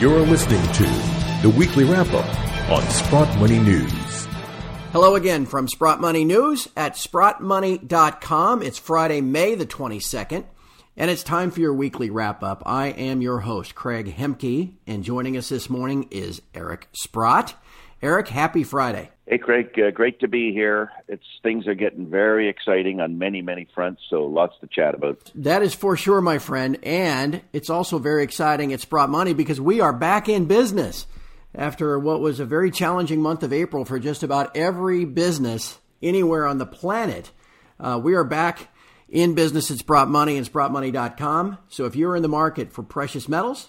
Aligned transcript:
You're 0.00 0.20
listening 0.20 0.62
to 0.74 0.84
the 1.42 1.52
weekly 1.58 1.82
wrap 1.82 2.06
up 2.12 2.70
on 2.70 2.88
Sprott 2.88 3.36
Money 3.40 3.58
News. 3.58 4.26
Hello 4.92 5.16
again 5.16 5.44
from 5.44 5.66
Sprott 5.66 6.00
Money 6.00 6.24
News 6.24 6.68
at 6.76 6.92
sprottmoney.com. 6.92 8.62
It's 8.62 8.78
Friday, 8.78 9.20
May 9.20 9.56
the 9.56 9.66
22nd, 9.66 10.44
and 10.96 11.10
it's 11.10 11.24
time 11.24 11.50
for 11.50 11.58
your 11.58 11.74
weekly 11.74 12.10
wrap 12.10 12.44
up. 12.44 12.62
I 12.64 12.90
am 12.90 13.22
your 13.22 13.40
host, 13.40 13.74
Craig 13.74 14.14
Hemke, 14.16 14.74
and 14.86 15.02
joining 15.02 15.36
us 15.36 15.48
this 15.48 15.68
morning 15.68 16.06
is 16.12 16.42
Eric 16.54 16.86
Sprott. 16.92 17.56
Eric, 18.00 18.28
happy 18.28 18.62
Friday. 18.62 19.10
Hey, 19.28 19.36
Craig, 19.36 19.78
uh, 19.78 19.90
great 19.90 20.20
to 20.20 20.28
be 20.28 20.54
here. 20.54 20.90
It's 21.06 21.22
things 21.42 21.66
are 21.66 21.74
getting 21.74 22.06
very 22.06 22.48
exciting 22.48 22.98
on 22.98 23.18
many, 23.18 23.42
many 23.42 23.68
fronts, 23.74 24.00
so 24.08 24.24
lots 24.24 24.54
to 24.62 24.66
chat 24.66 24.94
about. 24.94 25.30
That 25.34 25.62
is 25.62 25.74
for 25.74 25.98
sure, 25.98 26.22
my 26.22 26.38
friend, 26.38 26.78
and 26.82 27.42
it's 27.52 27.68
also 27.68 27.98
very 27.98 28.24
exciting 28.24 28.72
at 28.72 28.80
Sprott 28.80 29.10
Money 29.10 29.34
because 29.34 29.60
we 29.60 29.82
are 29.82 29.92
back 29.92 30.30
in 30.30 30.46
business 30.46 31.06
after 31.54 31.98
what 31.98 32.22
was 32.22 32.40
a 32.40 32.46
very 32.46 32.70
challenging 32.70 33.20
month 33.20 33.42
of 33.42 33.52
April 33.52 33.84
for 33.84 33.98
just 33.98 34.22
about 34.22 34.56
every 34.56 35.04
business 35.04 35.78
anywhere 36.02 36.46
on 36.46 36.56
the 36.56 36.64
planet. 36.64 37.30
Uh, 37.78 38.00
we 38.02 38.14
are 38.14 38.24
back 38.24 38.68
in 39.10 39.34
business 39.34 39.70
at 39.70 39.76
Sprott 39.76 40.08
Money 40.08 40.38
and 40.38 40.50
SprottMoney.com. 40.50 41.58
So 41.68 41.84
if 41.84 41.94
you're 41.94 42.16
in 42.16 42.22
the 42.22 42.28
market 42.28 42.72
for 42.72 42.82
precious 42.82 43.28
metals, 43.28 43.68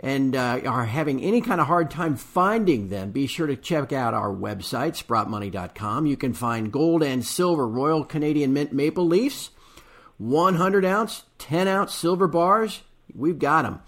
and 0.00 0.36
uh, 0.36 0.60
are 0.66 0.84
having 0.84 1.22
any 1.22 1.40
kind 1.40 1.60
of 1.60 1.66
hard 1.66 1.90
time 1.90 2.16
finding 2.16 2.88
them, 2.88 3.12
be 3.12 3.26
sure 3.26 3.46
to 3.46 3.56
check 3.56 3.92
out 3.92 4.14
our 4.14 4.30
website, 4.30 5.02
sprottmoney.com. 5.02 6.06
You 6.06 6.16
can 6.16 6.34
find 6.34 6.70
gold 6.70 7.02
and 7.02 7.24
silver 7.24 7.66
Royal 7.66 8.04
Canadian 8.04 8.52
Mint 8.52 8.72
maple 8.72 9.06
leafs, 9.06 9.50
100 10.18 10.84
ounce, 10.84 11.24
10 11.38 11.68
ounce 11.68 11.94
silver 11.94 12.28
bars. 12.28 12.82
We've 13.14 13.38
got 13.38 13.62
them. 13.62 13.80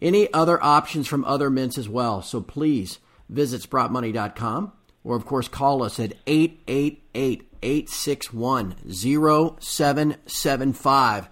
Any 0.00 0.32
other 0.32 0.62
options 0.62 1.08
from 1.08 1.24
other 1.24 1.50
mints 1.50 1.76
as 1.76 1.88
well. 1.88 2.22
So 2.22 2.40
please 2.40 3.00
visit 3.28 3.62
sprottmoney.com 3.62 4.72
or, 5.02 5.16
of 5.16 5.26
course, 5.26 5.48
call 5.48 5.82
us 5.82 5.98
at 5.98 6.12
888 6.26 7.50
861 7.62 8.76
0775. 8.88 11.28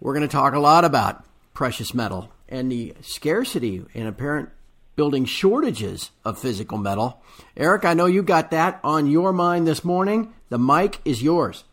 We're 0.00 0.14
going 0.14 0.26
to 0.26 0.32
talk 0.32 0.54
a 0.54 0.60
lot 0.60 0.84
about 0.84 1.24
precious 1.54 1.94
metal 1.94 2.32
and 2.52 2.70
the 2.70 2.94
scarcity 3.00 3.84
and 3.94 4.06
apparent 4.06 4.50
building 4.94 5.24
shortages 5.24 6.10
of 6.24 6.38
physical 6.38 6.78
metal. 6.78 7.20
Eric, 7.56 7.84
I 7.84 7.94
know 7.94 8.06
you 8.06 8.22
got 8.22 8.50
that 8.50 8.78
on 8.84 9.06
your 9.06 9.32
mind 9.32 9.66
this 9.66 9.82
morning. 9.82 10.32
The 10.50 10.58
mic 10.58 11.00
is 11.04 11.22
yours. 11.22 11.64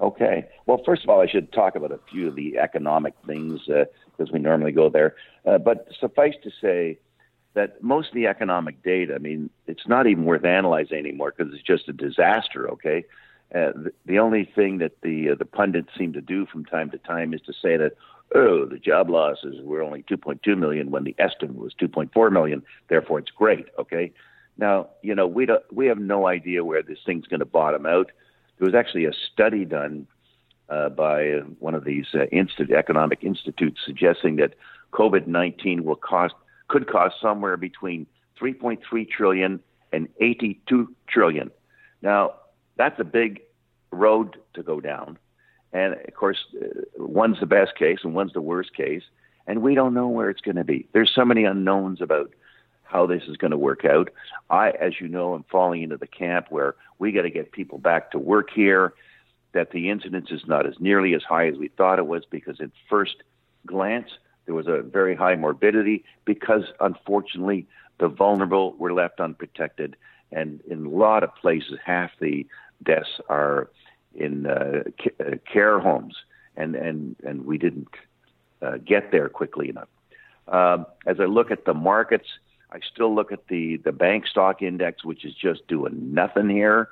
Okay. 0.00 0.46
Well, 0.66 0.82
first 0.84 1.04
of 1.04 1.10
all, 1.10 1.20
I 1.20 1.28
should 1.28 1.52
talk 1.52 1.76
about 1.76 1.92
a 1.92 2.00
few 2.10 2.26
of 2.26 2.34
the 2.34 2.58
economic 2.58 3.14
things 3.24 3.60
because 3.66 4.28
uh, 4.28 4.32
we 4.32 4.40
normally 4.40 4.72
go 4.72 4.90
there. 4.90 5.14
Uh, 5.46 5.58
but 5.58 5.86
suffice 6.00 6.34
to 6.42 6.50
say 6.60 6.98
that 7.54 7.80
most 7.80 8.08
of 8.08 8.14
the 8.14 8.26
economic 8.26 8.82
data, 8.82 9.14
I 9.14 9.18
mean, 9.18 9.48
it's 9.68 9.86
not 9.86 10.08
even 10.08 10.24
worth 10.24 10.44
analyzing 10.44 10.98
anymore 10.98 11.32
because 11.36 11.54
it's 11.54 11.62
just 11.62 11.88
a 11.88 11.92
disaster. 11.92 12.68
Okay. 12.72 13.04
Uh, 13.54 13.70
the, 13.76 13.92
the, 14.06 14.18
only 14.18 14.50
thing 14.56 14.78
that 14.78 15.00
the 15.02 15.30
uh, 15.30 15.34
the 15.36 15.44
pundits 15.44 15.90
seem 15.96 16.12
to 16.14 16.20
do 16.20 16.44
from 16.46 16.64
time 16.64 16.90
to 16.90 16.98
time 16.98 17.32
is 17.32 17.40
to 17.42 17.52
say 17.52 17.76
that 17.76 17.92
oh, 18.34 18.64
the 18.66 18.78
job 18.78 19.10
losses 19.10 19.56
were 19.62 19.82
only 19.82 20.02
2.2 20.04 20.56
million 20.58 20.90
when 20.90 21.04
the 21.04 21.14
estimate 21.18 21.56
was 21.56 21.72
2.4 21.80 22.32
million. 22.32 22.62
Therefore, 22.88 23.18
it's 23.18 23.30
great. 23.30 23.66
Okay. 23.78 24.12
Now, 24.56 24.88
you 25.02 25.14
know, 25.14 25.26
we 25.26 25.46
don't, 25.46 25.62
we 25.72 25.86
have 25.86 25.98
no 25.98 26.26
idea 26.26 26.64
where 26.64 26.82
this 26.82 26.98
thing's 27.04 27.26
going 27.26 27.40
to 27.40 27.46
bottom 27.46 27.86
out. 27.86 28.10
There 28.58 28.66
was 28.66 28.74
actually 28.74 29.04
a 29.06 29.12
study 29.32 29.64
done 29.64 30.06
uh, 30.68 30.88
by 30.90 31.40
one 31.58 31.74
of 31.74 31.84
these 31.84 32.06
uh, 32.14 32.26
economic 32.76 33.24
institutes 33.24 33.80
suggesting 33.84 34.36
that 34.36 34.54
COVID 34.92 35.26
19 35.26 35.84
will 35.84 35.96
cost 35.96 36.34
could 36.68 36.88
cost 36.88 37.16
somewhere 37.20 37.56
between 37.56 38.06
3.3 38.40 39.08
trillion 39.10 39.60
and 39.92 40.08
82 40.20 40.94
trillion. 41.08 41.50
Now, 42.00 42.34
that's 42.76 42.98
a 42.98 43.04
big 43.04 43.42
road 43.90 44.36
to 44.54 44.62
go 44.62 44.80
down. 44.80 45.18
And 45.74 45.94
of 45.94 46.14
course, 46.14 46.38
uh, 46.56 46.68
one's 46.96 47.40
the 47.40 47.46
best 47.46 47.76
case 47.76 47.98
and 48.04 48.14
one's 48.14 48.32
the 48.32 48.40
worst 48.40 48.74
case. 48.74 49.02
And 49.46 49.60
we 49.60 49.74
don't 49.74 49.92
know 49.92 50.08
where 50.08 50.30
it's 50.30 50.40
going 50.40 50.56
to 50.56 50.64
be. 50.64 50.88
There's 50.92 51.12
so 51.14 51.24
many 51.24 51.44
unknowns 51.44 52.00
about 52.00 52.32
how 52.84 53.06
this 53.06 53.24
is 53.24 53.36
going 53.36 53.50
to 53.50 53.58
work 53.58 53.84
out. 53.84 54.08
I, 54.48 54.70
as 54.70 55.00
you 55.00 55.08
know, 55.08 55.34
am 55.34 55.44
falling 55.50 55.82
into 55.82 55.96
the 55.96 56.06
camp 56.06 56.46
where 56.48 56.76
we 56.98 57.12
got 57.12 57.22
to 57.22 57.30
get 57.30 57.52
people 57.52 57.76
back 57.76 58.12
to 58.12 58.18
work 58.18 58.48
here, 58.54 58.94
that 59.52 59.72
the 59.72 59.90
incidence 59.90 60.30
is 60.30 60.42
not 60.46 60.66
as 60.66 60.74
nearly 60.78 61.14
as 61.14 61.22
high 61.22 61.48
as 61.48 61.56
we 61.56 61.68
thought 61.68 61.98
it 61.98 62.06
was 62.06 62.24
because 62.30 62.60
at 62.60 62.70
first 62.88 63.16
glance, 63.66 64.10
there 64.46 64.54
was 64.54 64.66
a 64.66 64.82
very 64.82 65.16
high 65.16 65.34
morbidity 65.34 66.04
because 66.24 66.64
unfortunately 66.80 67.66
the 67.98 68.08
vulnerable 68.08 68.74
were 68.78 68.92
left 68.92 69.20
unprotected. 69.20 69.96
And 70.30 70.60
in 70.68 70.86
a 70.86 70.88
lot 70.88 71.24
of 71.24 71.34
places, 71.34 71.78
half 71.84 72.10
the 72.20 72.46
deaths 72.82 73.20
are 73.28 73.70
in 74.14 74.46
uh, 74.46 74.82
uh, 75.20 75.36
care 75.50 75.78
homes, 75.80 76.14
and 76.56 76.74
and 76.74 77.16
and 77.24 77.44
we 77.44 77.58
didn't 77.58 77.88
uh, 78.62 78.78
get 78.84 79.10
there 79.12 79.28
quickly 79.28 79.68
enough. 79.68 79.88
Um, 80.48 80.86
as 81.06 81.20
I 81.20 81.24
look 81.24 81.50
at 81.50 81.64
the 81.64 81.74
markets, 81.74 82.28
I 82.70 82.78
still 82.92 83.14
look 83.14 83.32
at 83.32 83.48
the 83.48 83.76
the 83.78 83.92
bank 83.92 84.26
stock 84.26 84.62
index, 84.62 85.04
which 85.04 85.24
is 85.24 85.34
just 85.34 85.66
doing 85.68 86.14
nothing 86.14 86.48
here. 86.48 86.88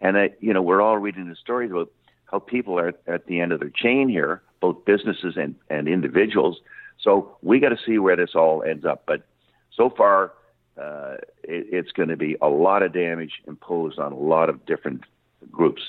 And 0.00 0.18
I, 0.18 0.30
you 0.40 0.52
know, 0.52 0.62
we're 0.62 0.82
all 0.82 0.98
reading 0.98 1.28
the 1.28 1.36
stories 1.36 1.70
about 1.70 1.90
how 2.26 2.38
people 2.38 2.78
are 2.78 2.92
at 3.06 3.26
the 3.26 3.40
end 3.40 3.52
of 3.52 3.60
their 3.60 3.70
chain 3.70 4.08
here, 4.08 4.42
both 4.60 4.84
businesses 4.84 5.36
and 5.36 5.54
and 5.70 5.88
individuals. 5.88 6.60
So 7.00 7.36
we 7.42 7.58
got 7.58 7.70
to 7.70 7.78
see 7.84 7.98
where 7.98 8.16
this 8.16 8.34
all 8.34 8.62
ends 8.62 8.84
up. 8.84 9.04
But 9.06 9.26
so 9.72 9.90
far, 9.90 10.32
uh, 10.80 11.16
it, 11.42 11.66
it's 11.72 11.92
going 11.92 12.08
to 12.08 12.16
be 12.16 12.36
a 12.40 12.48
lot 12.48 12.82
of 12.82 12.92
damage 12.92 13.42
imposed 13.46 13.98
on 13.98 14.12
a 14.12 14.18
lot 14.18 14.48
of 14.48 14.64
different 14.66 15.02
groups. 15.50 15.82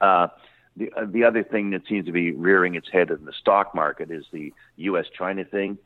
Uh, 0.00 0.28
the 0.76 0.92
uh, 0.96 1.04
the 1.06 1.24
other 1.24 1.42
thing 1.42 1.70
that 1.70 1.86
seems 1.86 2.06
to 2.06 2.12
be 2.12 2.32
rearing 2.32 2.74
its 2.74 2.88
head 2.90 3.10
in 3.10 3.24
the 3.24 3.32
stock 3.32 3.74
market 3.74 4.10
is 4.10 4.24
the 4.32 4.52
U.S. 4.76 5.06
China 5.16 5.44
thing. 5.44 5.78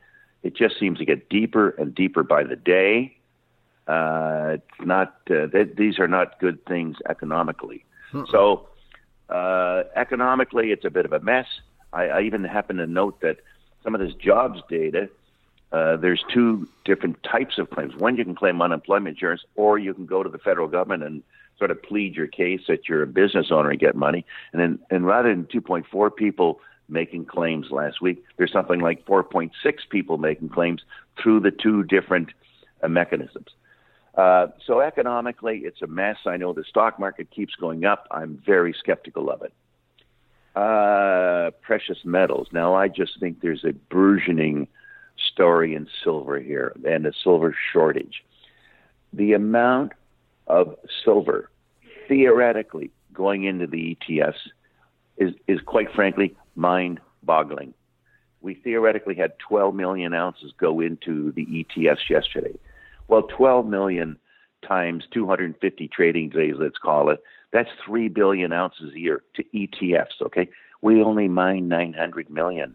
It 0.42 0.56
just 0.56 0.78
seems 0.78 0.98
to 0.98 1.04
get 1.04 1.28
deeper 1.28 1.70
and 1.70 1.94
deeper 1.94 2.22
by 2.22 2.44
the 2.44 2.56
day. 2.56 3.16
Uh, 3.86 4.56
it's 4.56 4.86
not 4.86 5.16
uh, 5.30 5.46
th- 5.48 5.76
these 5.76 5.98
are 5.98 6.08
not 6.08 6.38
good 6.38 6.64
things 6.66 6.96
economically. 7.08 7.84
Hmm. 8.12 8.24
So 8.30 8.68
uh, 9.28 9.84
economically, 9.94 10.72
it's 10.72 10.84
a 10.84 10.90
bit 10.90 11.04
of 11.04 11.12
a 11.12 11.20
mess. 11.20 11.46
I, 11.92 12.08
I 12.08 12.20
even 12.22 12.44
happen 12.44 12.76
to 12.76 12.86
note 12.86 13.20
that 13.20 13.38
some 13.82 13.94
of 13.94 14.00
this 14.00 14.14
jobs 14.14 14.60
data. 14.68 15.08
Uh, 15.70 15.98
there's 15.98 16.24
two 16.32 16.66
different 16.86 17.22
types 17.22 17.58
of 17.58 17.68
claims. 17.68 17.94
One, 17.94 18.16
you 18.16 18.24
can 18.24 18.34
claim 18.34 18.62
unemployment 18.62 19.16
insurance, 19.16 19.44
or 19.54 19.78
you 19.78 19.92
can 19.92 20.06
go 20.06 20.22
to 20.22 20.30
the 20.30 20.38
federal 20.38 20.66
government 20.66 21.02
and 21.02 21.22
sort 21.58 21.70
of 21.70 21.82
plead 21.82 22.14
your 22.14 22.26
case 22.26 22.62
that 22.68 22.88
you're 22.88 23.02
a 23.02 23.06
business 23.06 23.48
owner 23.50 23.70
and 23.70 23.80
get 23.80 23.94
money. 23.96 24.24
And 24.52 24.60
then, 24.60 24.78
and 24.90 25.06
rather 25.06 25.34
than 25.34 25.44
2.4 25.44 26.14
people 26.14 26.60
making 26.88 27.26
claims 27.26 27.70
last 27.70 28.00
week, 28.00 28.24
there's 28.36 28.52
something 28.52 28.80
like 28.80 29.04
4.6 29.04 29.50
people 29.90 30.18
making 30.18 30.48
claims 30.50 30.82
through 31.20 31.40
the 31.40 31.50
two 31.50 31.82
different 31.84 32.30
uh, 32.82 32.88
mechanisms. 32.88 33.48
Uh, 34.16 34.48
so 34.66 34.80
economically, 34.80 35.62
it's 35.64 35.82
a 35.82 35.86
mess. 35.86 36.16
I 36.26 36.36
know 36.36 36.52
the 36.52 36.64
stock 36.64 36.98
market 36.98 37.30
keeps 37.30 37.54
going 37.54 37.84
up. 37.84 38.06
I'm 38.10 38.42
very 38.44 38.74
skeptical 38.76 39.30
of 39.30 39.42
it. 39.42 39.52
Uh, 40.56 41.50
precious 41.62 41.98
metals. 42.04 42.48
Now, 42.52 42.74
I 42.74 42.88
just 42.88 43.20
think 43.20 43.40
there's 43.40 43.64
a 43.64 43.72
burgeoning 43.72 44.66
story 45.32 45.74
in 45.74 45.86
silver 46.02 46.40
here 46.40 46.74
and 46.84 47.06
a 47.06 47.12
silver 47.22 47.54
shortage. 47.72 48.24
The 49.12 49.34
amount 49.34 49.92
of 50.48 50.74
silver 51.04 51.50
theoretically 52.08 52.90
going 53.12 53.44
into 53.44 53.66
the 53.66 53.96
ETFs 53.96 54.48
is, 55.18 55.34
is 55.46 55.60
quite 55.66 55.92
frankly 55.94 56.34
mind 56.56 57.00
boggling. 57.22 57.74
We 58.40 58.54
theoretically 58.54 59.14
had 59.14 59.38
12 59.38 59.74
million 59.74 60.14
ounces 60.14 60.52
go 60.58 60.80
into 60.80 61.32
the 61.32 61.44
ETFs 61.46 62.08
yesterday. 62.08 62.58
Well, 63.08 63.22
12 63.22 63.66
million 63.66 64.18
times 64.66 65.04
250 65.12 65.88
trading 65.88 66.30
days, 66.30 66.54
let's 66.58 66.78
call 66.78 67.10
it, 67.10 67.22
that's 67.52 67.68
3 67.84 68.08
billion 68.08 68.52
ounces 68.52 68.92
a 68.94 68.98
year 68.98 69.22
to 69.34 69.44
ETFs, 69.54 70.22
okay? 70.22 70.48
We 70.82 71.02
only 71.02 71.28
mine 71.28 71.68
900 71.68 72.30
million. 72.30 72.74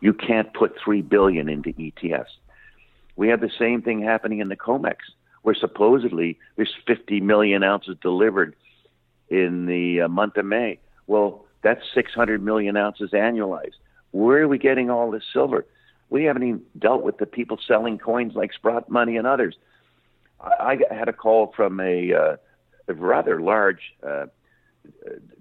You 0.00 0.12
can't 0.12 0.52
put 0.52 0.74
3 0.82 1.02
billion 1.02 1.48
into 1.48 1.70
ETFs. 1.70 2.26
We 3.16 3.28
have 3.28 3.40
the 3.40 3.50
same 3.58 3.80
thing 3.80 4.02
happening 4.02 4.40
in 4.40 4.48
the 4.48 4.56
COMEX 4.56 4.96
where 5.44 5.54
supposedly 5.54 6.38
there's 6.56 6.74
50 6.86 7.20
million 7.20 7.62
ounces 7.62 7.96
delivered 8.00 8.56
in 9.28 9.66
the 9.66 10.00
uh, 10.02 10.08
month 10.08 10.36
of 10.38 10.46
May. 10.46 10.78
Well, 11.06 11.44
that's 11.62 11.82
600 11.94 12.42
million 12.42 12.76
ounces 12.76 13.10
annualized. 13.10 13.76
Where 14.10 14.42
are 14.42 14.48
we 14.48 14.58
getting 14.58 14.88
all 14.88 15.10
this 15.10 15.22
silver? 15.32 15.66
We 16.08 16.24
haven't 16.24 16.44
even 16.44 16.62
dealt 16.78 17.02
with 17.02 17.18
the 17.18 17.26
people 17.26 17.58
selling 17.68 17.98
coins 17.98 18.34
like 18.34 18.54
Sprott 18.54 18.88
Money 18.88 19.18
and 19.18 19.26
others. 19.26 19.54
I, 20.40 20.78
I 20.90 20.94
had 20.94 21.08
a 21.08 21.12
call 21.12 21.52
from 21.54 21.78
a, 21.78 22.14
uh, 22.14 22.36
a 22.88 22.94
rather 22.94 23.40
large 23.40 23.94
uh, 24.06 24.26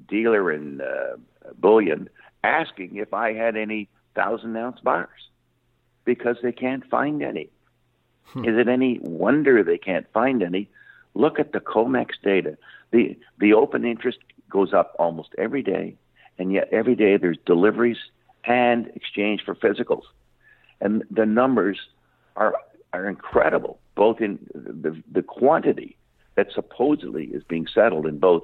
dealer 0.08 0.52
in 0.52 0.82
uh, 0.82 1.16
bullion 1.58 2.10
asking 2.44 2.98
if 2.98 3.14
I 3.14 3.34
had 3.34 3.56
any 3.56 3.88
thousand 4.16 4.58
ounce 4.58 4.82
bars. 4.82 5.30
because 6.06 6.36
they 6.44 6.52
can't 6.52 6.86
find 6.90 7.24
any. 7.24 7.50
Hmm. 8.26 8.46
Is 8.46 8.58
it 8.58 8.68
any 8.68 9.00
wonder 9.02 9.64
they 9.64 9.78
can't 9.78 10.12
find 10.14 10.42
any? 10.42 10.70
Look 11.14 11.40
at 11.40 11.52
the 11.52 11.60
COMEX 11.60 12.12
data. 12.24 12.58
The 12.92 13.18
the 13.40 13.54
open 13.54 13.86
interest 13.86 14.20
goes 14.50 14.74
up 14.74 14.96
almost 15.00 15.30
every 15.38 15.64
day, 15.64 15.96
and 16.38 16.52
yet 16.52 16.70
every 16.72 16.96
day 16.96 17.18
there's 17.18 17.38
deliveries 17.46 17.98
and 18.46 18.88
exchange 18.96 19.44
for 19.44 19.56
physicals, 19.56 20.04
and 20.82 21.04
the 21.12 21.26
numbers 21.26 21.80
are 22.36 22.56
are 22.94 23.08
incredible. 23.08 23.80
Both 23.96 24.22
in 24.22 24.40
the 24.54 25.02
the 25.12 25.22
quantity 25.22 25.98
that 26.36 26.52
supposedly 26.54 27.26
is 27.26 27.44
being 27.44 27.68
settled 27.68 28.08
in 28.08 28.18
both 28.18 28.44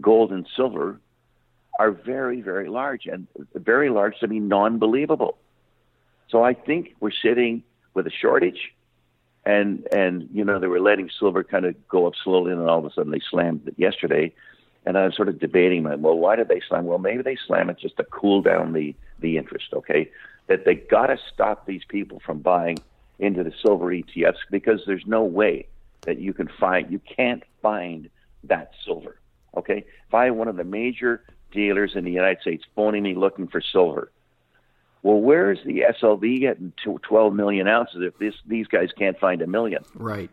gold 0.00 0.32
and 0.32 0.46
silver 0.56 1.00
are 1.78 1.92
very 1.92 2.40
very 2.40 2.68
large, 2.68 3.06
and 3.06 3.26
very 3.54 3.90
large 3.90 4.18
to 4.20 4.28
be 4.28 4.40
non 4.40 4.78
believable. 4.78 5.38
So 6.28 6.42
I 6.42 6.54
think 6.54 6.94
we're 7.00 7.10
sitting 7.10 7.62
with 7.94 8.06
a 8.06 8.10
shortage 8.10 8.72
and 9.44 9.86
and 9.92 10.28
you 10.32 10.44
know 10.44 10.58
they 10.58 10.66
were 10.66 10.80
letting 10.80 11.10
silver 11.18 11.42
kind 11.42 11.64
of 11.64 11.88
go 11.88 12.06
up 12.06 12.14
slowly, 12.22 12.52
and 12.52 12.60
then 12.60 12.68
all 12.68 12.78
of 12.78 12.84
a 12.84 12.92
sudden 12.92 13.12
they 13.12 13.20
slammed 13.30 13.66
it 13.66 13.74
yesterday. 13.76 14.32
And 14.84 14.98
I 14.98 15.04
was 15.04 15.14
sort 15.14 15.28
of 15.28 15.38
debating, 15.38 15.84
well, 15.84 16.18
why 16.18 16.34
did 16.34 16.48
they 16.48 16.60
slam? 16.68 16.86
Well, 16.86 16.98
maybe 16.98 17.22
they 17.22 17.36
slam 17.46 17.70
it 17.70 17.78
just 17.78 17.96
to 17.98 18.04
cool 18.04 18.42
down 18.42 18.72
the 18.72 18.94
the 19.20 19.36
interest. 19.36 19.72
Okay, 19.72 20.10
that 20.48 20.64
they 20.64 20.74
got 20.74 21.06
to 21.06 21.18
stop 21.32 21.66
these 21.66 21.82
people 21.88 22.20
from 22.24 22.40
buying 22.40 22.78
into 23.18 23.44
the 23.44 23.52
silver 23.64 23.86
ETFs 23.86 24.38
because 24.50 24.82
there's 24.86 25.06
no 25.06 25.22
way 25.22 25.66
that 26.02 26.18
you 26.18 26.32
can 26.32 26.48
find 26.48 26.90
you 26.90 27.00
can't 27.00 27.44
find 27.60 28.10
that 28.44 28.72
silver. 28.84 29.18
Okay, 29.56 29.84
if 30.08 30.14
I 30.14 30.24
had 30.24 30.32
one 30.32 30.48
of 30.48 30.56
the 30.56 30.64
major 30.64 31.22
dealers 31.52 31.92
in 31.94 32.04
the 32.04 32.10
United 32.10 32.40
States 32.40 32.64
phoning 32.74 33.02
me 33.02 33.14
looking 33.14 33.46
for 33.46 33.60
silver, 33.60 34.10
well, 35.02 35.20
where's 35.20 35.58
the 35.64 35.84
SLV 36.00 36.40
getting 36.40 36.72
to 36.84 36.98
12 37.02 37.34
million 37.34 37.66
ounces 37.66 38.02
if 38.02 38.16
this 38.18 38.34
these 38.46 38.68
guys 38.68 38.90
can't 38.96 39.18
find 39.18 39.42
a 39.42 39.46
million? 39.46 39.84
Right. 39.94 40.30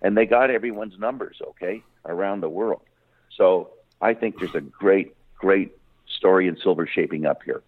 And 0.00 0.16
they 0.16 0.26
got 0.26 0.50
everyone's 0.50 0.98
numbers, 0.98 1.40
okay, 1.50 1.82
around 2.04 2.40
the 2.40 2.48
world. 2.48 2.82
So 3.36 3.70
I 4.00 4.14
think 4.14 4.40
there's 4.40 4.54
a 4.56 4.60
great, 4.60 5.14
great 5.36 5.76
story 6.08 6.48
in 6.48 6.56
silver 6.56 6.86
shaping 6.86 7.24
up 7.24 7.42
here. 7.44 7.62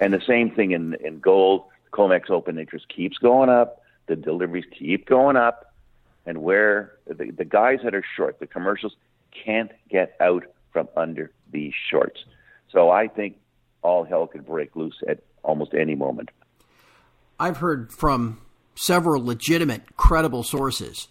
And 0.00 0.12
the 0.12 0.20
same 0.26 0.50
thing 0.50 0.72
in, 0.72 0.94
in 0.94 1.20
gold. 1.20 1.64
COMEX 1.92 2.30
open 2.30 2.58
interest 2.58 2.88
keeps 2.88 3.18
going 3.18 3.50
up. 3.50 3.82
The 4.06 4.16
deliveries 4.16 4.64
keep 4.76 5.06
going 5.06 5.36
up. 5.36 5.72
And 6.26 6.42
where 6.42 6.94
the, 7.06 7.30
the 7.30 7.44
guys 7.44 7.80
that 7.84 7.94
are 7.94 8.04
short, 8.16 8.40
the 8.40 8.46
commercials, 8.46 8.96
can't 9.44 9.70
get 9.88 10.16
out 10.20 10.44
from 10.72 10.88
under 10.96 11.30
these 11.50 11.74
shorts. 11.90 12.24
So 12.70 12.90
I 12.90 13.08
think 13.08 13.38
all 13.82 14.04
hell 14.04 14.26
could 14.26 14.46
break 14.46 14.74
loose 14.74 15.02
at 15.06 15.22
almost 15.42 15.74
any 15.74 15.94
moment. 15.94 16.30
I've 17.38 17.58
heard 17.58 17.92
from 17.92 18.40
several 18.74 19.24
legitimate, 19.24 19.96
credible 19.96 20.42
sources 20.42 21.08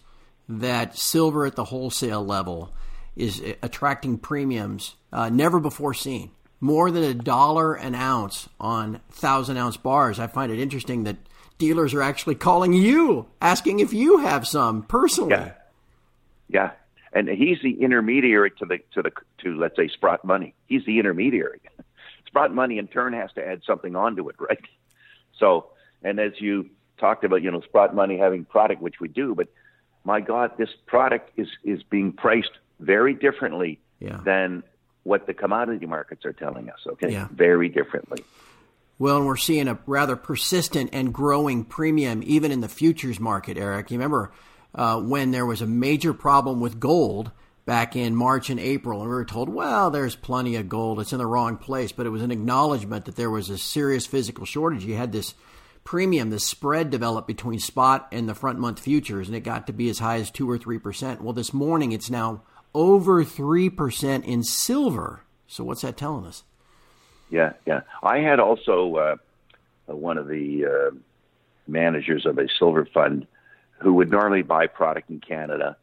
that 0.48 0.96
silver 0.96 1.46
at 1.46 1.56
the 1.56 1.64
wholesale 1.64 2.24
level 2.24 2.74
is 3.16 3.42
attracting 3.62 4.18
premiums 4.18 4.94
uh, 5.12 5.28
never 5.28 5.60
before 5.60 5.94
seen. 5.94 6.30
More 6.60 6.90
than 6.90 7.02
a 7.02 7.14
dollar 7.14 7.74
an 7.74 7.94
ounce 7.94 8.48
on 8.60 9.00
thousand 9.10 9.56
ounce 9.56 9.76
bars. 9.76 10.18
I 10.18 10.28
find 10.28 10.52
it 10.52 10.60
interesting 10.60 11.04
that 11.04 11.16
dealers 11.58 11.92
are 11.92 12.02
actually 12.02 12.36
calling 12.36 12.72
you, 12.72 13.26
asking 13.40 13.80
if 13.80 13.92
you 13.92 14.18
have 14.18 14.46
some 14.46 14.82
personally. 14.82 15.30
Yeah, 15.30 15.52
yeah. 16.48 16.70
And 17.12 17.28
he's 17.28 17.58
the 17.62 17.82
intermediary 17.82 18.52
to 18.52 18.64
the 18.64 18.78
to 18.94 19.02
the 19.02 19.10
to 19.42 19.56
let's 19.56 19.76
say 19.76 19.88
Sprott 19.88 20.24
Money. 20.24 20.54
He's 20.66 20.84
the 20.86 20.98
intermediary. 20.98 21.60
Sprott 22.32 22.54
Money 22.54 22.78
in 22.78 22.88
turn 22.88 23.12
has 23.12 23.30
to 23.34 23.46
add 23.46 23.60
something 23.66 23.94
onto 23.94 24.28
it, 24.30 24.36
right? 24.40 24.64
So, 25.38 25.66
and 26.02 26.18
as 26.18 26.32
you 26.38 26.70
talked 26.98 27.24
about, 27.24 27.42
you 27.42 27.50
know, 27.50 27.60
Sprott 27.60 27.94
Money 27.94 28.16
having 28.16 28.44
product, 28.44 28.80
which 28.80 29.00
we 29.00 29.08
do, 29.08 29.34
but 29.34 29.48
my 30.04 30.20
God, 30.20 30.52
this 30.56 30.70
product 30.86 31.30
is 31.36 31.48
is 31.62 31.82
being 31.82 32.12
priced 32.12 32.50
very 32.80 33.14
differently 33.14 33.78
yeah. 34.00 34.20
than 34.24 34.62
what 35.04 35.26
the 35.26 35.34
commodity 35.34 35.86
markets 35.86 36.24
are 36.24 36.32
telling 36.32 36.70
us. 36.70 36.78
Okay, 36.86 37.12
yeah. 37.12 37.28
very 37.30 37.68
differently. 37.68 38.24
Well, 38.98 39.18
and 39.18 39.26
we're 39.26 39.36
seeing 39.36 39.68
a 39.68 39.78
rather 39.86 40.16
persistent 40.16 40.90
and 40.92 41.12
growing 41.12 41.64
premium 41.64 42.22
even 42.24 42.50
in 42.50 42.60
the 42.60 42.68
futures 42.68 43.20
market, 43.20 43.58
Eric. 43.58 43.90
You 43.90 43.98
remember 43.98 44.32
uh, 44.74 45.00
when 45.00 45.32
there 45.32 45.46
was 45.46 45.60
a 45.60 45.66
major 45.66 46.14
problem 46.14 46.60
with 46.60 46.80
gold 46.80 47.30
back 47.64 47.94
in 47.94 48.16
March 48.16 48.50
and 48.50 48.58
April, 48.58 49.00
and 49.00 49.08
we 49.08 49.14
were 49.14 49.24
told, 49.24 49.48
well, 49.48 49.90
there's 49.90 50.16
plenty 50.16 50.56
of 50.56 50.68
gold. 50.68 51.00
It's 51.00 51.12
in 51.12 51.18
the 51.18 51.26
wrong 51.26 51.56
place. 51.56 51.92
But 51.92 52.06
it 52.06 52.10
was 52.10 52.22
an 52.22 52.30
acknowledgement 52.30 53.04
that 53.04 53.16
there 53.16 53.30
was 53.30 53.50
a 53.50 53.58
serious 53.58 54.06
physical 54.06 54.44
shortage. 54.44 54.84
You 54.84 54.96
had 54.96 55.12
this 55.12 55.34
premium, 55.84 56.30
this 56.30 56.46
spread 56.46 56.90
developed 56.90 57.28
between 57.28 57.58
spot 57.58 58.08
and 58.12 58.28
the 58.28 58.34
front 58.34 58.58
month 58.58 58.80
futures, 58.80 59.28
and 59.28 59.36
it 59.36 59.40
got 59.40 59.66
to 59.66 59.72
be 59.72 59.88
as 59.88 59.98
high 59.98 60.16
as 60.16 60.30
2 60.30 60.48
or 60.48 60.58
3%. 60.58 61.20
Well, 61.20 61.32
this 61.32 61.52
morning 61.52 61.92
it's 61.92 62.10
now 62.10 62.42
over 62.74 63.24
3% 63.24 64.24
in 64.24 64.42
silver. 64.42 65.24
So 65.46 65.64
what's 65.64 65.82
that 65.82 65.96
telling 65.96 66.26
us? 66.26 66.44
Yeah, 67.30 67.52
yeah. 67.66 67.80
I 68.02 68.18
had 68.18 68.40
also 68.40 68.96
uh, 68.96 69.16
one 69.86 70.18
of 70.18 70.28
the 70.28 70.66
uh, 70.66 70.96
managers 71.66 72.26
of 72.26 72.38
a 72.38 72.46
silver 72.58 72.86
fund 72.86 73.26
who 73.80 73.94
would 73.94 74.10
normally 74.10 74.42
buy 74.42 74.66
product 74.66 75.10
in 75.10 75.20
Canada 75.20 75.76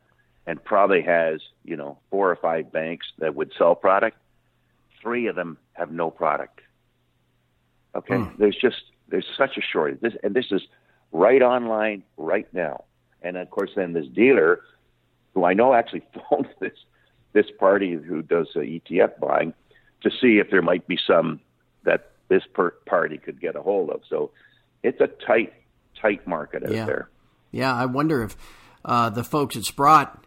and 0.49 0.63
probably 0.63 1.03
has, 1.03 1.41
you 1.63 1.77
know, 1.77 1.99
four 2.09 2.31
or 2.31 2.35
five 2.35 2.71
banks 2.71 3.05
that 3.19 3.35
would 3.35 3.51
sell 3.55 3.75
product. 3.75 4.17
Three 4.99 5.27
of 5.27 5.35
them 5.35 5.59
have 5.73 5.91
no 5.91 6.09
product. 6.09 6.61
Okay. 7.93 8.15
Hmm. 8.15 8.35
There's 8.39 8.57
just, 8.59 8.81
there's 9.09 9.27
such 9.37 9.57
a 9.57 9.61
shortage. 9.61 10.01
This, 10.01 10.13
and 10.23 10.33
this 10.33 10.47
is 10.49 10.63
right 11.11 11.43
online 11.43 12.01
right 12.17 12.51
now. 12.51 12.85
And 13.21 13.37
of 13.37 13.47
course, 13.51 13.69
then 13.75 13.93
this 13.93 14.07
dealer, 14.07 14.61
who 15.35 15.45
I 15.45 15.53
know 15.53 15.75
actually 15.75 16.01
phoned 16.31 16.49
this, 16.59 16.73
this 17.33 17.45
party 17.59 17.93
who 17.93 18.23
does 18.23 18.47
uh, 18.55 18.61
ETF 18.61 19.19
buying 19.19 19.53
to 20.01 20.09
see 20.09 20.39
if 20.39 20.49
there 20.49 20.63
might 20.63 20.87
be 20.87 20.97
some 21.05 21.41
that 21.83 22.09
this 22.27 22.41
per- 22.55 22.73
party 22.87 23.19
could 23.19 23.39
get 23.39 23.55
a 23.55 23.61
hold 23.61 23.91
of. 23.91 24.01
So 24.09 24.31
it's 24.81 24.99
a 24.99 25.09
tight, 25.27 25.53
tight 26.01 26.25
market 26.25 26.63
out 26.63 26.71
yeah. 26.71 26.85
there. 26.87 27.09
Yeah, 27.51 27.75
I 27.75 27.85
wonder 27.85 28.23
if 28.23 28.35
uh, 28.83 29.11
the 29.11 29.23
folks 29.23 29.55
at 29.55 29.65
Sprott 29.65 30.25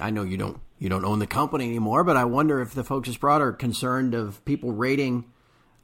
I 0.00 0.10
know 0.10 0.22
you 0.22 0.36
don't 0.36 0.60
you 0.78 0.88
don't 0.88 1.04
own 1.04 1.18
the 1.18 1.26
company 1.26 1.66
anymore, 1.66 2.04
but 2.04 2.16
I 2.16 2.24
wonder 2.24 2.60
if 2.60 2.74
the 2.74 2.84
folks 2.84 3.08
at 3.08 3.14
Sprott 3.14 3.40
are 3.40 3.52
concerned 3.52 4.14
of 4.14 4.44
people 4.44 4.72
rating 4.72 5.26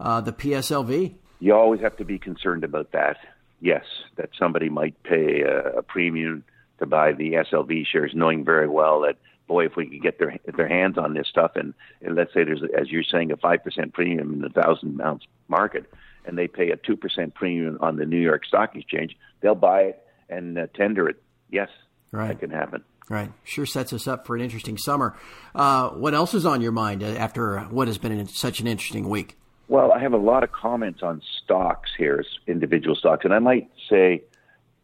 uh, 0.00 0.20
the 0.20 0.32
PSLV. 0.32 1.14
You 1.38 1.54
always 1.54 1.80
have 1.82 1.96
to 1.98 2.04
be 2.04 2.18
concerned 2.18 2.64
about 2.64 2.92
that. 2.92 3.18
Yes, 3.60 3.84
that 4.16 4.30
somebody 4.38 4.68
might 4.68 5.02
pay 5.02 5.42
a, 5.42 5.78
a 5.78 5.82
premium 5.82 6.44
to 6.78 6.86
buy 6.86 7.12
the 7.12 7.32
SLV 7.32 7.86
shares, 7.86 8.12
knowing 8.14 8.44
very 8.44 8.68
well 8.68 9.00
that 9.02 9.16
boy, 9.46 9.66
if 9.66 9.76
we 9.76 9.86
could 9.86 10.02
get 10.02 10.18
their 10.18 10.36
their 10.56 10.68
hands 10.68 10.98
on 10.98 11.14
this 11.14 11.28
stuff, 11.28 11.52
and, 11.54 11.74
and 12.02 12.16
let's 12.16 12.32
say 12.34 12.44
there's, 12.44 12.62
as 12.76 12.90
you're 12.90 13.04
saying, 13.04 13.32
a 13.32 13.36
five 13.36 13.62
percent 13.62 13.92
premium 13.94 14.32
in 14.32 14.40
the 14.40 14.48
thousand 14.48 15.00
ounce 15.00 15.24
market, 15.48 15.90
and 16.24 16.36
they 16.36 16.48
pay 16.48 16.70
a 16.70 16.76
two 16.76 16.96
percent 16.96 17.34
premium 17.34 17.78
on 17.80 17.96
the 17.96 18.06
New 18.06 18.20
York 18.20 18.44
Stock 18.44 18.74
Exchange, 18.74 19.16
they'll 19.40 19.54
buy 19.54 19.82
it 19.82 20.02
and 20.28 20.58
uh, 20.58 20.66
tender 20.74 21.08
it. 21.08 21.22
Yes, 21.50 21.68
right. 22.12 22.28
that 22.28 22.40
can 22.40 22.50
happen. 22.50 22.82
Right. 23.08 23.30
Sure 23.44 23.66
sets 23.66 23.92
us 23.92 24.08
up 24.08 24.26
for 24.26 24.34
an 24.34 24.42
interesting 24.42 24.76
summer. 24.76 25.16
Uh, 25.54 25.90
what 25.90 26.12
else 26.12 26.34
is 26.34 26.44
on 26.44 26.60
your 26.60 26.72
mind 26.72 27.04
after 27.04 27.60
what 27.60 27.86
has 27.86 27.98
been 27.98 28.26
such 28.26 28.58
an 28.58 28.66
interesting 28.66 29.08
week? 29.08 29.36
Well, 29.68 29.92
I 29.92 30.00
have 30.00 30.12
a 30.12 30.18
lot 30.18 30.42
of 30.44 30.52
comments 30.52 31.02
on 31.02 31.22
stocks 31.42 31.90
here, 31.96 32.24
individual 32.46 32.96
stocks, 32.96 33.24
and 33.24 33.34
I 33.34 33.38
might 33.38 33.70
say, 33.88 34.22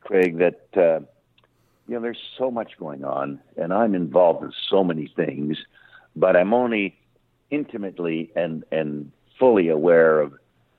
Craig, 0.00 0.38
that 0.38 0.67
uh, 0.76 1.05
you 1.88 1.95
know 1.95 2.00
there's 2.00 2.19
so 2.38 2.50
much 2.50 2.73
going 2.79 3.05
on, 3.05 3.41
and 3.57 3.73
I'm 3.73 3.95
involved 3.95 4.45
in 4.45 4.52
so 4.69 4.83
many 4.83 5.12
things, 5.14 5.57
but 6.17 6.37
I'm 6.37 6.52
only 6.52 6.99
intimately 7.50 8.33
and 8.35 8.64
and 8.73 9.12
fully 9.38 9.69
aware 9.69 10.21
of 10.21 10.33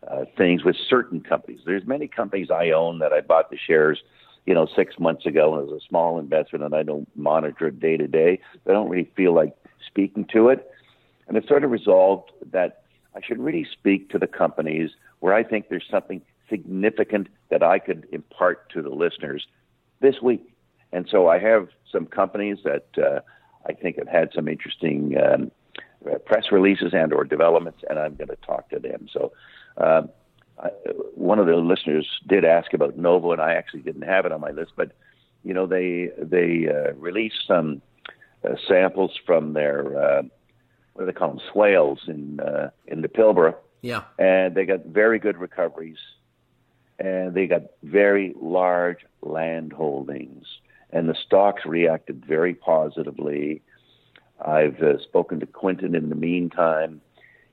uh, 0.07 0.25
things 0.37 0.63
with 0.63 0.75
certain 0.89 1.21
companies. 1.21 1.61
There's 1.65 1.85
many 1.85 2.07
companies 2.07 2.51
I 2.51 2.71
own 2.71 2.99
that 2.99 3.13
I 3.13 3.21
bought 3.21 3.49
the 3.49 3.57
shares 3.57 4.01
you 4.45 4.53
know, 4.53 4.67
six 4.75 4.99
months 4.99 5.25
ago 5.25 5.63
as 5.63 5.69
a 5.71 5.79
small 5.87 6.19
investment 6.19 6.65
and 6.65 6.75
I 6.75 6.83
don't 6.83 7.07
monitor 7.15 7.67
it 7.67 7.79
day 7.79 7.97
to 7.97 8.07
day. 8.07 8.39
I 8.67 8.71
don't 8.71 8.89
really 8.89 9.09
feel 9.15 9.33
like 9.33 9.55
speaking 9.85 10.25
to 10.33 10.49
it. 10.49 10.69
And 11.27 11.37
it 11.37 11.47
sort 11.47 11.63
of 11.63 11.71
resolved 11.71 12.31
that 12.51 12.83
I 13.15 13.21
should 13.21 13.39
really 13.39 13.65
speak 13.71 14.09
to 14.09 14.19
the 14.19 14.27
companies 14.27 14.91
where 15.19 15.33
I 15.33 15.43
think 15.43 15.69
there's 15.69 15.87
something 15.89 16.21
significant 16.49 17.27
that 17.49 17.63
I 17.63 17.79
could 17.79 18.07
impart 18.11 18.69
to 18.71 18.81
the 18.81 18.89
listeners 18.89 19.47
this 20.01 20.21
week. 20.21 20.53
And 20.91 21.07
so 21.09 21.27
I 21.27 21.39
have 21.39 21.69
some 21.91 22.05
companies 22.05 22.59
that 22.65 22.87
uh, 22.97 23.21
I 23.65 23.73
think 23.73 23.97
have 23.97 24.07
had 24.07 24.29
some 24.35 24.47
interesting 24.47 25.15
um, 25.17 25.51
press 26.25 26.51
releases 26.51 26.93
and 26.93 27.13
or 27.13 27.23
developments, 27.23 27.79
and 27.89 27.97
I'm 27.97 28.15
going 28.15 28.27
to 28.27 28.35
talk 28.37 28.69
to 28.69 28.79
them. 28.79 29.07
So 29.11 29.31
uh, 29.77 30.03
I, 30.63 30.69
one 31.15 31.39
of 31.39 31.45
the 31.45 31.55
listeners 31.57 32.07
did 32.27 32.45
ask 32.45 32.73
about 32.73 32.97
Novo, 32.97 33.31
and 33.33 33.41
I 33.41 33.53
actually 33.53 33.81
didn't 33.81 34.03
have 34.03 34.25
it 34.25 34.31
on 34.31 34.41
my 34.41 34.51
list, 34.51 34.71
but 34.75 34.91
you 35.43 35.53
know 35.53 35.67
they 35.67 36.09
they 36.17 36.69
uh, 36.69 36.93
released 36.93 37.45
some 37.47 37.81
uh, 38.43 38.55
samples 38.67 39.11
from 39.25 39.53
their 39.53 39.79
uh, 40.03 40.21
what 40.93 41.01
do 41.03 41.05
they 41.05 41.11
call 41.11 41.29
them 41.29 41.41
swales 41.51 41.99
in 42.07 42.39
uh, 42.39 42.69
in 42.87 43.01
the 43.01 43.09
Pilbara. 43.09 43.55
Yeah, 43.81 44.03
and 44.17 44.55
they 44.55 44.65
got 44.65 44.85
very 44.85 45.19
good 45.19 45.37
recoveries. 45.37 45.99
and 46.99 47.33
they 47.33 47.47
got 47.47 47.63
very 47.83 48.33
large 48.39 49.05
land 49.21 49.73
holdings, 49.73 50.45
and 50.91 51.09
the 51.09 51.15
stocks 51.25 51.65
reacted 51.65 52.25
very 52.25 52.53
positively. 52.53 53.61
I've 54.39 54.81
uh, 54.81 54.99
spoken 55.01 55.39
to 55.39 55.45
Quinton 55.45 55.95
in 55.95 56.09
the 56.09 56.15
meantime. 56.15 57.01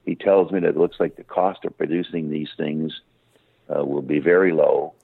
He 0.05 0.15
tells 0.15 0.51
me 0.51 0.61
that 0.61 0.71
it 0.71 0.77
looks 0.77 0.99
like 0.99 1.17
the 1.17 1.25
cost 1.25 1.65
of 1.65 1.77
producing 1.77 2.31
these 2.31 2.51
things 2.57 3.01
uh, 3.75 3.85
will 3.85 4.03
be 4.03 4.19
very 4.19 4.53
low. 4.53 4.95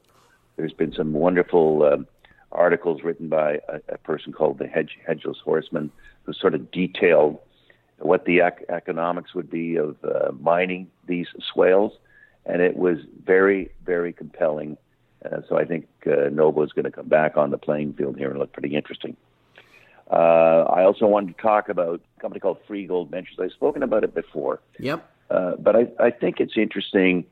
There's 0.56 0.72
been 0.72 0.92
some 0.92 1.12
wonderful 1.12 1.84
um, 1.84 2.06
articles 2.50 3.02
written 3.02 3.28
by 3.28 3.60
a, 3.68 3.80
a, 3.90 3.98
person 3.98 4.32
called 4.32 4.58
the 4.58 4.66
Hedge, 4.66 4.98
Hedgeless 5.06 5.38
Horseman, 5.44 5.90
who 6.24 6.32
sort 6.32 6.54
of 6.54 6.70
detailed 6.70 7.38
what 7.98 8.24
the 8.24 8.40
ec- 8.40 8.64
economics 8.68 9.34
would 9.34 9.50
be 9.50 9.76
of 9.76 9.96
uh, 10.04 10.32
mining 10.40 10.90
these 11.06 11.28
swales, 11.52 11.92
and 12.44 12.62
it 12.62 12.76
was 12.76 12.98
very, 13.24 13.70
very 13.84 14.12
compelling. 14.12 14.76
Uh, 15.24 15.40
so 15.48 15.58
I 15.58 15.64
think 15.64 15.86
uh, 16.06 16.28
Novo 16.30 16.62
is 16.62 16.72
going 16.72 16.84
to 16.84 16.90
come 16.90 17.08
back 17.08 17.36
on 17.36 17.50
the 17.50 17.58
playing 17.58 17.94
field 17.94 18.16
here 18.16 18.30
and 18.30 18.38
look 18.38 18.52
pretty 18.52 18.74
interesting. 18.74 19.16
Uh, 20.10 20.62
I 20.68 20.84
also 20.84 21.06
wanted 21.06 21.36
to 21.36 21.42
talk 21.42 21.68
about 21.68 22.00
a 22.16 22.20
company 22.20 22.40
called 22.40 22.58
Free 22.66 22.86
Gold 22.86 23.10
Ventures. 23.10 23.36
I've 23.40 23.52
spoken 23.52 23.82
about 23.82 24.04
it 24.04 24.14
before. 24.14 24.60
Yep. 24.78 25.08
Uh, 25.30 25.56
but 25.56 25.74
I, 25.74 25.88
I 25.98 26.10
think 26.10 26.38
it's 26.38 26.56
interesting, 26.56 27.24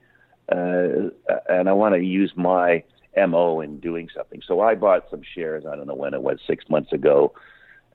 uh, 0.51 1.11
and 1.49 1.69
I 1.69 1.73
want 1.73 1.95
to 1.95 2.03
use 2.03 2.33
my 2.35 2.83
MO 3.17 3.61
in 3.61 3.79
doing 3.79 4.09
something. 4.15 4.43
So 4.47 4.61
I 4.61 4.75
bought 4.75 5.09
some 5.11 5.23
shares, 5.23 5.65
I 5.65 5.77
don't 5.77 5.87
know 5.87 5.95
when 5.95 6.15
it 6.15 6.23
was, 6.23 6.41
six 6.47 6.69
months 6.69 6.93
ago 6.93 7.33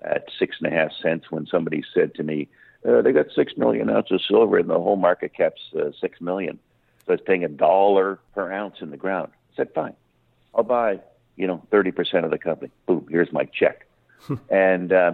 at 0.02 0.26
six 0.38 0.56
and 0.62 0.72
a 0.72 0.76
half 0.76 0.92
cents 1.02 1.30
when 1.30 1.46
somebody 1.46 1.84
said 1.94 2.16
to 2.16 2.24
me, 2.24 2.48
uh, 2.88 3.02
they 3.02 3.12
got 3.12 3.26
six 3.36 3.58
million 3.58 3.90
ounces 3.90 4.14
of 4.14 4.22
silver 4.22 4.58
and 4.58 4.70
the 4.70 4.80
whole 4.80 4.96
market 4.96 5.34
cap's 5.34 5.62
uh, 5.78 5.92
six 6.00 6.22
million. 6.22 6.58
So 7.06 7.14
it's 7.14 7.24
paying 7.26 7.44
a 7.44 7.50
dollar 7.50 8.20
per 8.34 8.52
ounce 8.52 8.78
in 8.80 8.92
the 8.92 8.98
ground. 8.98 9.32
I 9.54 9.56
said, 9.58 9.74
fine, 9.74 9.96
I'll 10.56 10.64
buy, 10.64 11.02
you 11.36 11.48
know, 11.48 11.62
30% 11.72 12.24
of 12.24 12.32
the 12.32 12.38
company. 12.38 12.72
Boom, 12.86 13.08
here's 13.10 13.34
my 13.34 13.44
check. 13.44 13.86
and 14.50 14.92
uh, 14.92 15.12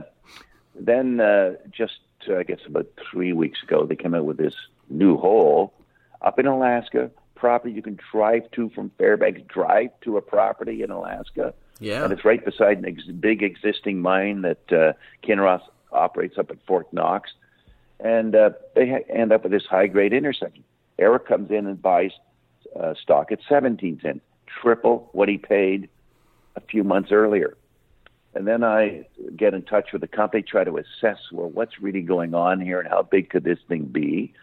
then 0.76 1.20
uh, 1.20 1.54
just, 1.72 2.00
uh, 2.30 2.38
I 2.38 2.44
guess, 2.44 2.60
about 2.66 2.88
three 3.12 3.34
weeks 3.34 3.62
ago, 3.64 3.86
they 3.86 3.96
came 3.96 4.14
out 4.14 4.26
with 4.26 4.38
this 4.38 4.56
new 4.90 5.18
hole 5.18 5.74
up 6.22 6.40
in 6.40 6.48
Alaska, 6.48 7.12
property 7.36 7.74
you 7.74 7.82
can 7.82 8.00
drive 8.12 8.50
to 8.52 8.70
from 8.70 8.92
Fairbanks, 8.98 9.42
drive 9.48 9.92
to 10.02 10.18
a 10.18 10.22
property 10.22 10.82
in 10.82 10.90
Alaska. 10.90 11.54
Yeah. 11.80 12.04
And 12.04 12.14
it's 12.14 12.26
right 12.26 12.44
beside 12.44 12.84
a 12.84 12.88
ex- 12.88 13.04
big 13.06 13.44
existing 13.44 14.02
mine 14.02 14.42
that 14.42 14.72
uh, 14.74 14.94
Kinross 15.24 15.62
operates 15.92 16.38
up 16.38 16.50
at 16.50 16.58
Fort 16.66 16.92
Knox. 16.92 17.32
And 18.00 18.36
uh, 18.36 18.52
they 18.76 18.90
ha- 18.90 19.06
end 19.10 19.32
up 19.32 19.44
with 19.44 19.52
this 19.52 19.66
high 19.66 19.88
grade 19.88 20.14
intersection. 20.14 20.64
Eric 20.98 21.28
comes 21.28 21.52
in 21.52 21.68
and 21.68 21.82
buys 21.82 22.12
uh, 22.80 22.94
stock 23.02 23.32
at 23.32 23.40
17 23.48 24.00
cents, 24.02 24.22
triple 24.62 25.10
what 25.12 25.30
he 25.30 25.38
paid 25.38 25.90
a 26.56 26.62
few 26.62 26.84
months 26.84 27.12
earlier. 27.12 27.58
And 28.36 28.46
then 28.46 28.64
I 28.64 29.08
get 29.36 29.54
in 29.54 29.62
touch 29.62 29.94
with 29.94 30.02
the 30.02 30.08
company, 30.08 30.44
try 30.44 30.66
to 30.66 30.78
assess, 30.78 31.18
well, 31.32 31.50
what's 31.50 31.80
really 31.82 32.02
going 32.02 32.34
on 32.34 32.60
here 32.60 32.80
and 32.82 32.90
how 32.90 33.02
big 33.02 33.30
could 33.30 33.46
this 33.46 33.60
thing 33.70 33.86
be? 33.86 34.34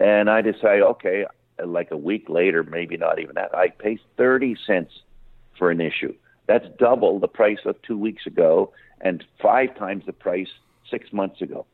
And 0.00 0.30
I 0.30 0.40
decide, 0.40 0.80
okay, 0.80 1.26
like 1.64 1.90
a 1.90 1.96
week 1.96 2.28
later, 2.30 2.62
maybe 2.62 2.96
not 2.96 3.18
even 3.18 3.34
that, 3.34 3.54
I 3.54 3.68
pay 3.68 3.98
30 4.16 4.56
cents 4.66 4.92
for 5.58 5.70
an 5.70 5.80
issue. 5.82 6.14
That's 6.46 6.66
double 6.78 7.18
the 7.18 7.28
price 7.28 7.58
of 7.66 7.80
two 7.82 7.98
weeks 7.98 8.26
ago 8.26 8.72
and 9.00 9.22
five 9.42 9.76
times 9.76 10.04
the 10.06 10.12
price 10.12 10.48
six 10.90 11.12
months 11.12 11.42
ago. 11.42 11.66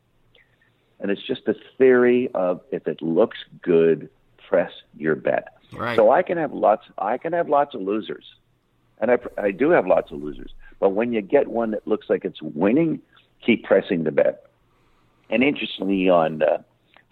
And 0.99 1.11
it's 1.11 1.25
just 1.25 1.47
a 1.47 1.55
theory 1.77 2.29
of 2.33 2.61
if 2.71 2.87
it 2.87 3.01
looks 3.01 3.37
good, 3.61 4.09
press 4.47 4.71
your 4.97 5.15
bet. 5.15 5.57
Right. 5.71 5.95
So 5.95 6.11
I 6.11 6.23
can 6.23 6.37
have 6.37 6.53
lots. 6.53 6.85
I 6.97 7.17
can 7.17 7.33
have 7.33 7.49
lots 7.49 7.73
of 7.73 7.81
losers, 7.81 8.25
and 8.99 9.11
I, 9.11 9.17
I 9.37 9.51
do 9.51 9.71
have 9.71 9.87
lots 9.87 10.11
of 10.11 10.21
losers. 10.21 10.53
But 10.83 10.89
when 10.89 11.13
you 11.13 11.21
get 11.21 11.47
one 11.47 11.71
that 11.71 11.87
looks 11.87 12.09
like 12.09 12.25
it's 12.25 12.41
winning, 12.41 12.99
keep 13.45 13.63
pressing 13.63 14.03
the 14.03 14.11
bet. 14.11 14.47
And 15.29 15.41
interestingly, 15.41 16.09
on 16.09 16.43
uh, 16.43 16.57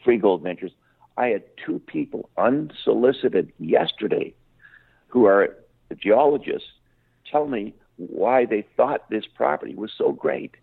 Free 0.03 0.17
Gold 0.17 0.43
Ventures, 0.43 0.73
I 1.15 1.27
had 1.27 1.43
two 1.65 1.79
people 1.79 2.29
unsolicited 2.37 3.53
yesterday 3.59 4.33
who 5.07 5.23
are 5.23 5.55
geologists 5.95 6.67
tell 7.31 7.47
me 7.47 7.73
why 7.95 8.43
they 8.45 8.67
thought 8.75 9.09
this 9.09 9.23
property 9.25 9.73
was 9.73 9.93
so 9.97 10.11
great. 10.11 10.55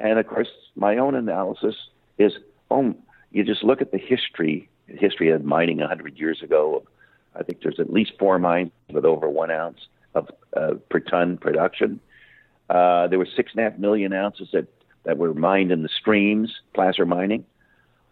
And 0.00 0.18
of 0.18 0.26
course, 0.26 0.48
my 0.74 0.96
own 0.96 1.14
analysis 1.14 1.76
is, 2.18 2.32
oh, 2.68 2.96
you 3.30 3.44
just 3.44 3.62
look 3.62 3.80
at 3.80 3.92
the 3.92 3.98
history, 3.98 4.68
history 4.88 5.30
of 5.30 5.44
mining 5.44 5.78
100 5.78 6.18
years 6.18 6.42
ago. 6.42 6.82
I 7.36 7.44
think 7.44 7.60
there's 7.62 7.78
at 7.78 7.92
least 7.92 8.14
four 8.18 8.40
mines 8.40 8.72
with 8.90 9.04
over 9.04 9.28
one 9.28 9.52
ounce 9.52 9.86
of 10.16 10.28
uh, 10.56 10.72
per 10.90 10.98
ton 10.98 11.38
production. 11.38 12.00
Uh, 12.70 13.08
there 13.08 13.18
were 13.18 13.28
six 13.36 13.52
and 13.54 13.64
a 13.64 13.70
half 13.70 13.78
million 13.78 14.12
ounces 14.12 14.48
that, 14.52 14.66
that 15.04 15.18
were 15.18 15.34
mined 15.34 15.70
in 15.70 15.82
the 15.82 15.88
streams, 15.88 16.52
placer 16.74 17.04
mining. 17.04 17.44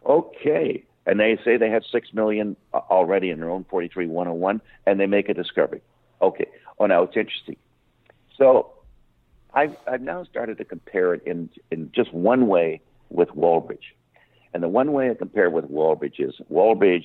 Okay. 0.07 0.85
And 1.07 1.19
they 1.19 1.39
say 1.45 1.57
they 1.57 1.71
have 1.71 1.83
six 1.91 2.13
million 2.13 2.57
already 2.73 3.31
in 3.31 3.41
their 3.41 3.51
own 3.51 3.65
43101, 3.65 4.61
and 4.87 5.01
they 5.01 5.07
make 5.07 5.29
a 5.29 5.35
discovery. 5.35 5.81
Okay. 6.21 6.47
Oh, 6.79 6.87
now 6.87 7.03
it's 7.03 7.17
interesting. 7.17 7.57
So 8.37 8.73
I've, 9.55 9.77
I've 9.87 10.01
now 10.01 10.25
started 10.25 10.59
to 10.59 10.65
compare 10.65 11.15
it 11.15 11.23
in, 11.27 11.51
in 11.71 11.91
just 11.95 12.13
one 12.13 12.47
way 12.47 12.81
with 13.11 13.31
Wallbridge. 13.31 13.95
And 14.55 14.63
the 14.63 14.69
one 14.69 14.93
way 14.93 15.11
I 15.11 15.15
compare 15.15 15.47
it 15.47 15.53
with 15.53 15.71
Wallbridge 15.71 16.21
is 16.21 16.35
Wallbridge, 16.51 17.05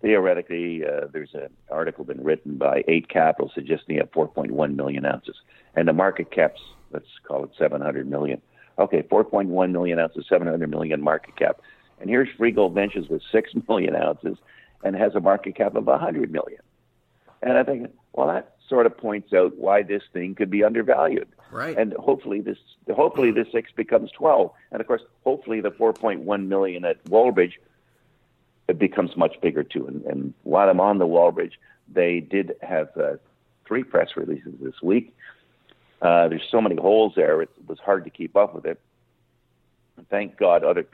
theoretically, 0.00 0.84
uh, 0.84 1.06
there's 1.12 1.34
an 1.34 1.48
article 1.70 2.04
been 2.04 2.22
written 2.22 2.56
by 2.56 2.84
Eight 2.88 3.08
Capital 3.08 3.50
suggesting 3.54 3.98
at 3.98 4.12
4.1 4.12 4.74
million 4.74 5.04
ounces. 5.04 5.36
And 5.74 5.86
the 5.86 5.92
market 5.92 6.30
cap's, 6.30 6.60
let's 6.92 7.06
call 7.26 7.44
it 7.44 7.50
700 7.58 8.08
million. 8.08 8.40
Okay, 8.78 9.02
4.1 9.02 9.70
million 9.72 9.98
ounces, 9.98 10.26
700 10.28 10.70
million 10.70 11.02
market 11.02 11.36
cap. 11.36 11.60
And 12.00 12.08
here's 12.08 12.28
Free 12.36 12.50
Gold 12.50 12.74
Ventures 12.74 13.08
with 13.08 13.22
6 13.30 13.50
million 13.68 13.94
ounces 13.94 14.38
and 14.82 14.96
has 14.96 15.14
a 15.14 15.20
market 15.20 15.56
cap 15.56 15.74
of 15.74 15.86
100 15.86 16.32
million. 16.32 16.60
And 17.42 17.58
I 17.58 17.62
think, 17.62 17.90
well, 18.12 18.28
that 18.28 18.54
sort 18.68 18.86
of 18.86 18.96
points 18.96 19.32
out 19.32 19.56
why 19.56 19.82
this 19.82 20.02
thing 20.12 20.34
could 20.34 20.50
be 20.50 20.64
undervalued. 20.64 21.28
Right. 21.50 21.76
And 21.76 21.92
hopefully 21.94 22.40
this 22.40 22.58
hopefully 22.94 23.32
this 23.32 23.48
six 23.50 23.72
becomes 23.72 24.12
twelve. 24.12 24.52
And 24.70 24.80
of 24.80 24.86
course, 24.86 25.02
hopefully 25.24 25.60
the 25.60 25.72
four 25.72 25.92
point 25.92 26.20
one 26.20 26.48
million 26.48 26.84
at 26.84 27.02
Wallbridge 27.06 27.54
it 28.70 28.78
becomes 28.78 29.16
much 29.16 29.40
bigger 29.40 29.62
too. 29.62 29.86
And, 29.86 30.04
and 30.04 30.34
while 30.44 30.68
I'm 30.68 30.80
on 30.80 30.98
the 30.98 31.06
Wallbridge, 31.06 31.52
they 31.92 32.20
did 32.20 32.54
have 32.62 32.88
uh, 32.96 33.16
three 33.66 33.82
press 33.82 34.10
releases 34.16 34.54
this 34.60 34.80
week. 34.82 35.14
Uh, 36.00 36.28
there's 36.28 36.46
so 36.50 36.60
many 36.60 36.76
holes 36.76 37.12
there; 37.16 37.42
it 37.42 37.50
was 37.66 37.78
hard 37.78 38.04
to 38.04 38.10
keep 38.10 38.36
up 38.36 38.54
with 38.54 38.64
it. 38.64 38.80
Thank 40.08 40.38
God, 40.38 40.64
other 40.64 40.86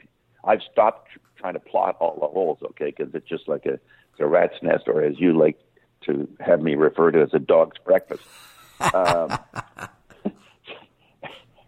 I've 0.43 0.61
stopped 0.71 1.09
trying 1.37 1.53
to 1.53 1.59
plot 1.59 1.97
all 1.99 2.17
the 2.19 2.27
holes, 2.27 2.57
okay, 2.71 2.93
because 2.95 3.13
it's 3.13 3.27
just 3.27 3.47
like 3.47 3.65
a 3.65 3.73
it's 3.73 4.19
a 4.19 4.25
rat's 4.25 4.61
nest, 4.61 4.85
or 4.87 5.03
as 5.03 5.19
you 5.19 5.37
like 5.37 5.57
to 6.01 6.27
have 6.39 6.61
me 6.61 6.75
refer 6.75 7.11
to 7.11 7.21
as 7.21 7.33
a 7.33 7.39
dog's 7.39 7.77
breakfast. 7.77 8.23
Um, 8.93 9.37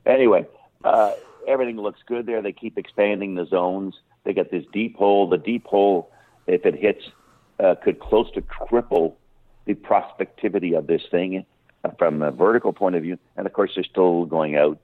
anyway, 0.06 0.48
uh, 0.84 1.14
everything 1.48 1.78
looks 1.78 2.00
good 2.08 2.26
there. 2.26 2.42
They 2.42 2.52
keep 2.52 2.78
expanding 2.78 3.36
the 3.36 3.46
zones. 3.46 3.96
They 4.30 4.34
got 4.34 4.52
this 4.52 4.66
deep 4.72 4.96
hole. 4.96 5.28
The 5.28 5.40
deep 5.40 5.66
hole, 5.66 6.12
if 6.46 6.64
it 6.64 6.76
hits, 6.76 7.02
uh, 7.60 7.74
could 7.84 8.00
close 8.00 8.30
to 8.34 8.44
triple 8.68 9.18
the 9.66 9.74
prospectivity 9.74 10.78
of 10.78 10.86
this 10.86 11.02
thing 11.10 11.48
uh, 11.84 11.90
from 11.98 12.22
a 12.22 12.30
vertical 12.30 12.72
point 12.72 12.94
of 12.96 13.02
view. 13.02 13.18
And 13.36 13.48
of 13.48 13.54
course, 13.54 13.72
they're 13.74 13.84
still 13.84 14.26
going 14.26 14.56
out 14.56 14.78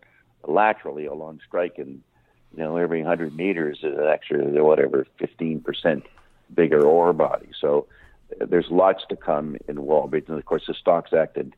laterally 0.48 1.06
along 1.06 1.42
strike, 1.46 1.78
and 1.78 2.02
you 2.58 2.64
know 2.64 2.76
every 2.78 3.04
100 3.04 3.36
meters 3.36 3.78
is 3.84 3.96
an 3.96 4.08
extra 4.08 4.40
whatever 4.64 5.06
15 5.20 5.62
percent 5.62 6.08
bigger 6.52 6.84
ore 6.84 7.14
body. 7.14 7.50
So 7.62 7.86
uh, 8.42 8.48
there's 8.50 8.72
lots 8.72 9.04
to 9.10 9.16
come 9.16 9.58
in 9.68 9.76
Wallbridge, 9.76 10.28
and 10.28 10.40
of 10.40 10.46
course, 10.46 10.64
the 10.66 10.74
stocks 10.74 11.14
acted 11.14 11.54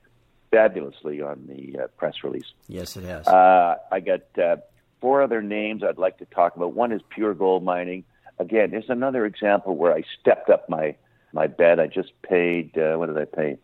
fabulously 0.52 1.22
on 1.22 1.48
the 1.48 1.84
uh, 1.84 1.88
press 1.96 2.16
release. 2.26 2.52
Yes, 2.68 2.98
it 2.98 3.06
has. 3.06 3.26
Uh, 3.26 3.78
I 3.90 4.02
got 4.02 4.24
uh, 4.38 4.58
four 5.02 5.22
other 5.22 5.42
names 5.42 5.84
I'd 5.84 5.98
like 5.98 6.18
to 6.20 6.26
talk 6.26 6.56
about. 6.56 6.74
One 6.74 6.92
is 6.92 7.02
Pure 7.10 7.36
Gold 7.36 7.64
Mining. 7.64 8.04
Again, 8.40 8.74
it's 8.74 8.90
another 8.90 9.26
example 9.26 9.76
where 9.76 9.94
I 9.94 10.04
stepped 10.20 10.50
up 10.50 10.70
my 10.70 10.96
my 11.34 11.48
bet. 11.48 11.80
I 11.80 11.88
just 11.88 12.12
paid 12.22 12.78
uh, 12.78 12.96
what 12.98 13.08
did 13.08 13.18
I 13.18 13.26
pay? 13.26 13.58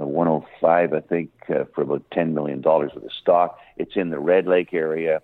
Uh, 0.00 0.06
105, 0.06 0.92
I 0.92 1.00
think, 1.00 1.30
uh, 1.48 1.64
for 1.74 1.82
about 1.82 2.04
10 2.12 2.34
million 2.34 2.60
dollars 2.60 2.92
of 2.94 3.02
stock. 3.20 3.58
It's 3.76 3.96
in 3.96 4.10
the 4.10 4.18
Red 4.18 4.46
Lake 4.46 4.74
area. 4.74 5.22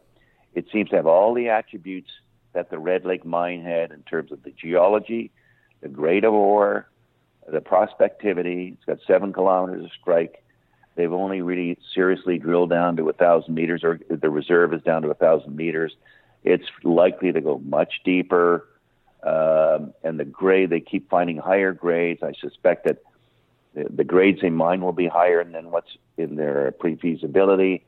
It 0.55 0.67
seems 0.73 0.91
to 0.91 0.97
have 0.97 1.07
all 1.07 1.35
the 1.35 1.49
attributes 1.49 2.11
that 2.53 2.71
the 2.71 2.79
Red 2.79 3.05
Lake 3.05 3.25
mine 3.25 3.63
had 3.63 3.93
in 3.93 4.03
terms 4.03 4.33
of 4.33 4.43
the 4.43 4.51
geology, 4.51 5.31
the 5.81 5.89
grade 5.89 6.25
of 6.25 6.35
ore, 6.35 6.89
the 7.51 7.61
prospectivity. 7.61 8.75
It's 8.75 8.85
got 8.85 8.99
seven 9.07 9.33
kilometers 9.33 9.85
of 9.85 9.91
strike. 10.01 10.42
They've 10.95 11.13
only 11.13 11.41
really 11.41 11.79
seriously 11.95 12.39
drilled 12.39 12.71
down 12.71 12.97
to 12.97 13.09
a 13.09 13.13
thousand 13.13 13.55
meters, 13.55 13.83
or 13.83 13.99
the 14.09 14.31
reserve 14.31 14.75
is 14.75 14.83
down 14.83 15.03
to 15.03 15.11
a 15.11 15.15
thousand 15.15 15.57
meters. 15.57 15.97
It's 16.45 16.67
likely 16.83 17.33
to 17.33 17.41
go 17.41 17.59
much 17.59 18.01
deeper, 18.05 18.69
um, 19.23 19.95
and 20.03 20.21
the 20.21 20.25
grade 20.25 20.71
they 20.71 20.81
keep 20.81 21.09
finding 21.09 21.39
higher 21.39 21.73
grades. 21.73 22.23
I 22.23 22.33
suspect 22.41 22.85
that 22.85 22.99
the, 23.75 23.87
the 23.89 24.05
grades 24.05 24.43
they 24.43 24.51
mine 24.51 24.83
will 24.83 24.93
be 24.93 25.07
higher 25.07 25.43
than 25.45 25.71
what's 25.71 25.97
in 26.19 26.37
their 26.37 26.73
pre-feasibility, 26.73 27.85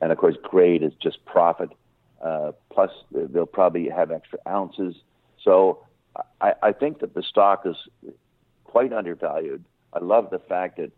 and 0.00 0.12
of 0.12 0.18
course, 0.18 0.36
grade 0.42 0.82
is 0.82 0.92
just 1.02 1.24
profit. 1.24 1.70
Uh, 2.22 2.52
plus, 2.70 2.90
they'll 3.12 3.46
probably 3.46 3.88
have 3.88 4.10
extra 4.10 4.38
ounces. 4.46 4.94
So, 5.42 5.86
I, 6.40 6.54
I 6.62 6.72
think 6.72 7.00
that 7.00 7.14
the 7.14 7.22
stock 7.22 7.64
is 7.64 7.76
quite 8.64 8.92
undervalued. 8.92 9.64
I 9.92 10.00
love 10.00 10.30
the 10.30 10.38
fact 10.38 10.76
that 10.76 10.92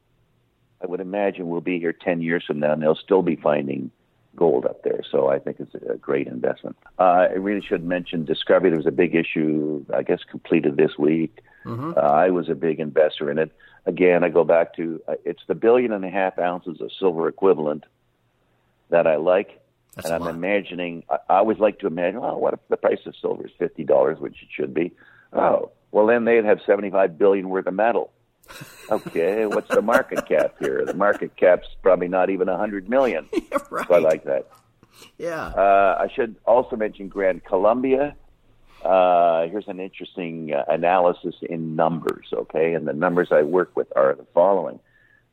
I 0.82 0.86
would 0.86 1.00
imagine 1.00 1.48
we'll 1.48 1.60
be 1.60 1.78
here 1.78 1.92
10 1.92 2.22
years 2.22 2.44
from 2.46 2.60
now 2.60 2.72
and 2.72 2.82
they'll 2.82 2.94
still 2.94 3.22
be 3.22 3.36
finding 3.36 3.90
gold 4.36 4.64
up 4.64 4.82
there. 4.82 5.02
So 5.10 5.28
I 5.28 5.38
think 5.38 5.58
it's 5.60 5.74
a 5.74 5.96
great 5.96 6.26
investment. 6.26 6.76
Uh, 6.98 7.02
I 7.02 7.32
really 7.32 7.64
should 7.64 7.84
mention 7.84 8.24
Discovery. 8.24 8.70
There 8.70 8.78
was 8.78 8.86
a 8.86 8.92
big 8.92 9.14
issue, 9.14 9.84
I 9.94 10.02
guess, 10.02 10.20
completed 10.28 10.76
this 10.76 10.96
week. 10.98 11.40
Mm-hmm. 11.64 11.92
Uh, 11.96 12.00
I 12.00 12.30
was 12.30 12.48
a 12.48 12.54
big 12.54 12.80
investor 12.80 13.30
in 13.30 13.38
it. 13.38 13.52
Again, 13.86 14.24
I 14.24 14.28
go 14.28 14.44
back 14.44 14.74
to 14.76 15.02
uh, 15.08 15.14
it's 15.24 15.42
the 15.46 15.54
billion 15.54 15.92
and 15.92 16.04
a 16.04 16.10
half 16.10 16.38
ounces 16.38 16.80
of 16.80 16.90
silver 16.98 17.28
equivalent 17.28 17.84
that 18.90 19.06
I 19.06 19.16
like. 19.16 19.60
That's 19.96 20.06
and 20.06 20.14
I'm 20.14 20.22
lot. 20.22 20.34
imagining, 20.34 21.02
I, 21.10 21.16
I 21.28 21.36
always 21.38 21.58
like 21.58 21.80
to 21.80 21.86
imagine, 21.86 22.20
oh, 22.22 22.38
what 22.38 22.54
if 22.54 22.60
the 22.68 22.76
price 22.76 23.00
of 23.06 23.14
silver 23.20 23.46
is 23.46 23.52
$50, 23.60 24.20
which 24.20 24.42
it 24.42 24.48
should 24.54 24.72
be? 24.72 24.92
Oh, 25.32 25.72
well, 25.92 26.06
then 26.06 26.24
they'd 26.24 26.44
have 26.44 26.60
75 26.64 27.18
billion 27.18 27.48
worth 27.48 27.66
of 27.66 27.74
metal. 27.74 28.12
Okay, 28.90 29.46
what's 29.46 29.68
the 29.68 29.82
market 29.82 30.26
cap 30.26 30.56
here? 30.58 30.84
The 30.84 30.94
market 30.94 31.36
cap's 31.36 31.68
probably 31.82 32.08
not 32.08 32.30
even 32.30 32.48
a 32.48 32.56
hundred 32.56 32.88
million. 32.88 33.28
yeah, 33.32 33.58
right. 33.70 33.86
So 33.86 33.94
I 33.94 33.98
like 33.98 34.24
that. 34.24 34.48
Yeah. 35.18 35.46
Uh, 35.46 35.96
I 36.00 36.12
should 36.12 36.36
also 36.44 36.76
mention 36.76 37.08
Gran 37.08 37.40
Colombia. 37.40 38.16
Uh, 38.84 39.46
here's 39.46 39.68
an 39.68 39.78
interesting 39.78 40.52
uh, 40.52 40.64
analysis 40.68 41.36
in 41.42 41.76
numbers. 41.76 42.26
Okay, 42.32 42.74
and 42.74 42.88
the 42.88 42.92
numbers 42.92 43.28
I 43.30 43.42
work 43.42 43.76
with 43.76 43.88
are 43.94 44.14
the 44.14 44.26
following. 44.34 44.80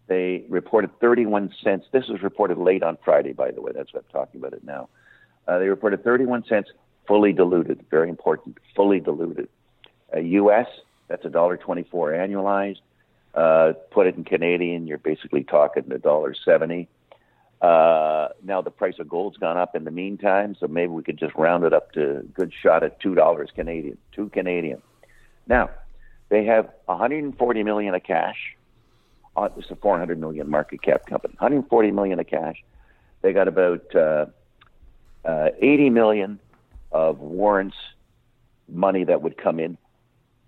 They 0.08 0.46
reported 0.48 0.98
31 1.00 1.54
cents. 1.64 1.86
This 1.92 2.08
was 2.08 2.22
reported 2.22 2.58
late 2.58 2.84
on 2.84 2.98
Friday, 3.04 3.34
by 3.34 3.52
the 3.52 3.62
way. 3.62 3.72
That's 3.76 3.94
why 3.94 4.00
I'm 4.00 4.06
talking 4.12 4.40
about 4.40 4.54
it 4.54 4.64
now. 4.64 4.90
Uh, 5.48 5.60
they 5.60 5.68
reported 5.68 6.04
31 6.04 6.46
cents 6.48 6.70
fully 7.08 7.34
diluted. 7.34 7.86
Very 7.90 8.10
important, 8.10 8.58
fully 8.76 9.00
diluted. 9.00 9.50
Uh, 10.14 10.20
U.S. 10.20 10.68
That's 11.08 11.26
a 11.26 11.30
dollar 11.30 11.58
24 11.58 12.12
annualized. 12.12 12.80
Uh, 13.38 13.74
put 13.92 14.08
it 14.08 14.16
in 14.16 14.24
Canadian, 14.24 14.88
you're 14.88 14.98
basically 14.98 15.44
talking 15.44 15.84
a 15.92 16.00
dollar 16.00 16.34
seventy. 16.34 16.88
Uh, 17.62 18.30
now 18.44 18.64
the 18.64 18.72
price 18.72 18.96
of 18.98 19.08
gold's 19.08 19.38
gone 19.38 19.58
up 19.58 19.76
in 19.76 19.84
the 19.84 19.92
meantime, 19.92 20.56
so 20.60 20.68
maybe 20.68 20.88
we 20.88 21.04
could 21.04 21.20
just 21.20 21.36
round 21.36 21.64
it 21.64 21.72
up 21.72 21.92
to 21.92 22.18
a 22.18 22.24
good 22.24 22.52
shot 22.52 22.84
at 22.84 23.00
two 23.00 23.14
dollars 23.14 23.52
Canadian, 23.54 23.96
two 24.12 24.30
Canadian. 24.30 24.82
Now 25.46 25.70
they 26.30 26.46
have 26.46 26.68
140 26.86 27.64
million 27.64 27.94
of 27.94 28.02
cash. 28.02 28.56
Uh, 29.36 29.50
it's 29.56 29.70
a 29.70 29.76
400 29.76 30.20
million 30.20 30.50
market 30.50 30.82
cap 30.82 31.06
company. 31.06 31.36
140 31.38 31.92
million 31.92 32.20
of 32.20 32.26
cash. 32.26 32.64
They 33.22 33.34
got 33.34 33.48
about 33.48 33.96
uh, 33.96 34.26
uh, 35.24 35.50
80 35.62 35.92
million 35.92 36.40
of 36.92 37.20
warrants 37.20 37.78
money 38.68 39.04
that 39.04 39.22
would 39.22 39.38
come 39.38 39.60
in 39.60 39.78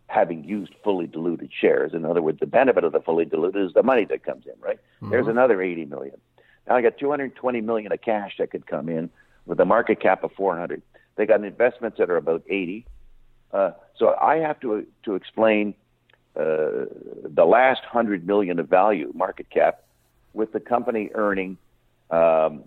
having 0.09 0.43
used 0.43 0.73
fully 0.83 1.07
diluted 1.07 1.51
shares. 1.53 1.93
In 1.93 2.03
other 2.03 2.21
words, 2.21 2.39
the 2.39 2.47
benefit 2.47 2.83
of 2.83 2.91
the 2.91 2.99
fully 2.99 3.25
diluted 3.25 3.63
is 3.63 3.73
the 3.73 3.83
money 3.83 4.05
that 4.05 4.23
comes 4.23 4.45
in, 4.45 4.59
right? 4.59 4.79
Mm-hmm. 5.01 5.11
There's 5.11 5.27
another 5.27 5.61
80 5.61 5.85
million. 5.85 6.19
Now 6.67 6.75
I 6.75 6.81
got 6.81 6.97
220 6.97 7.61
million 7.61 7.91
of 7.91 8.01
cash 8.01 8.33
that 8.39 8.51
could 8.51 8.65
come 8.65 8.89
in 8.89 9.09
with 9.45 9.59
a 9.59 9.65
market 9.65 10.01
cap 10.01 10.23
of 10.23 10.31
400. 10.33 10.81
They 11.15 11.25
got 11.25 11.43
investments 11.43 11.97
that 11.99 12.09
are 12.09 12.17
about 12.17 12.43
80. 12.49 12.85
Uh, 13.53 13.71
so 13.97 14.15
I 14.15 14.37
have 14.37 14.59
to 14.61 14.85
to 15.03 15.15
explain 15.15 15.73
uh, 16.35 16.85
the 17.23 17.45
last 17.45 17.81
100 17.81 18.25
million 18.25 18.59
of 18.59 18.67
value 18.67 19.11
market 19.15 19.49
cap 19.49 19.83
with 20.33 20.53
the 20.53 20.59
company 20.59 21.09
earning 21.13 21.57
um, 22.11 22.63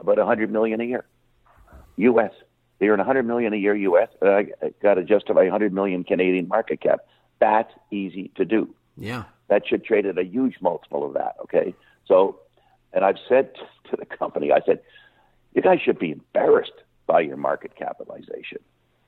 about 0.00 0.18
100 0.18 0.50
million 0.50 0.80
a 0.80 0.84
year, 0.84 1.04
U.S. 1.96 2.32
They 2.78 2.88
earn 2.88 2.98
100 2.98 3.24
million 3.24 3.52
a 3.52 3.56
year 3.56 3.74
U.S. 3.74 4.08
Uh, 4.22 4.42
got 4.82 4.94
to 4.94 5.04
justify 5.04 5.42
100 5.42 5.72
million 5.72 6.04
Canadian 6.04 6.48
market 6.48 6.80
cap. 6.80 7.00
That's 7.40 7.72
easy 7.90 8.30
to 8.36 8.44
do. 8.44 8.74
Yeah, 8.96 9.24
that 9.48 9.66
should 9.66 9.84
trade 9.84 10.06
at 10.06 10.18
a 10.18 10.24
huge 10.24 10.56
multiple 10.60 11.04
of 11.04 11.14
that. 11.14 11.36
Okay, 11.42 11.74
so, 12.06 12.38
and 12.92 13.04
I've 13.04 13.18
said 13.28 13.54
to 13.90 13.96
the 13.96 14.06
company, 14.06 14.52
I 14.52 14.60
said, 14.64 14.80
you 15.54 15.62
guys 15.62 15.80
should 15.80 15.98
be 15.98 16.12
embarrassed 16.12 16.72
by 17.06 17.20
your 17.20 17.36
market 17.36 17.74
capitalization. 17.74 18.58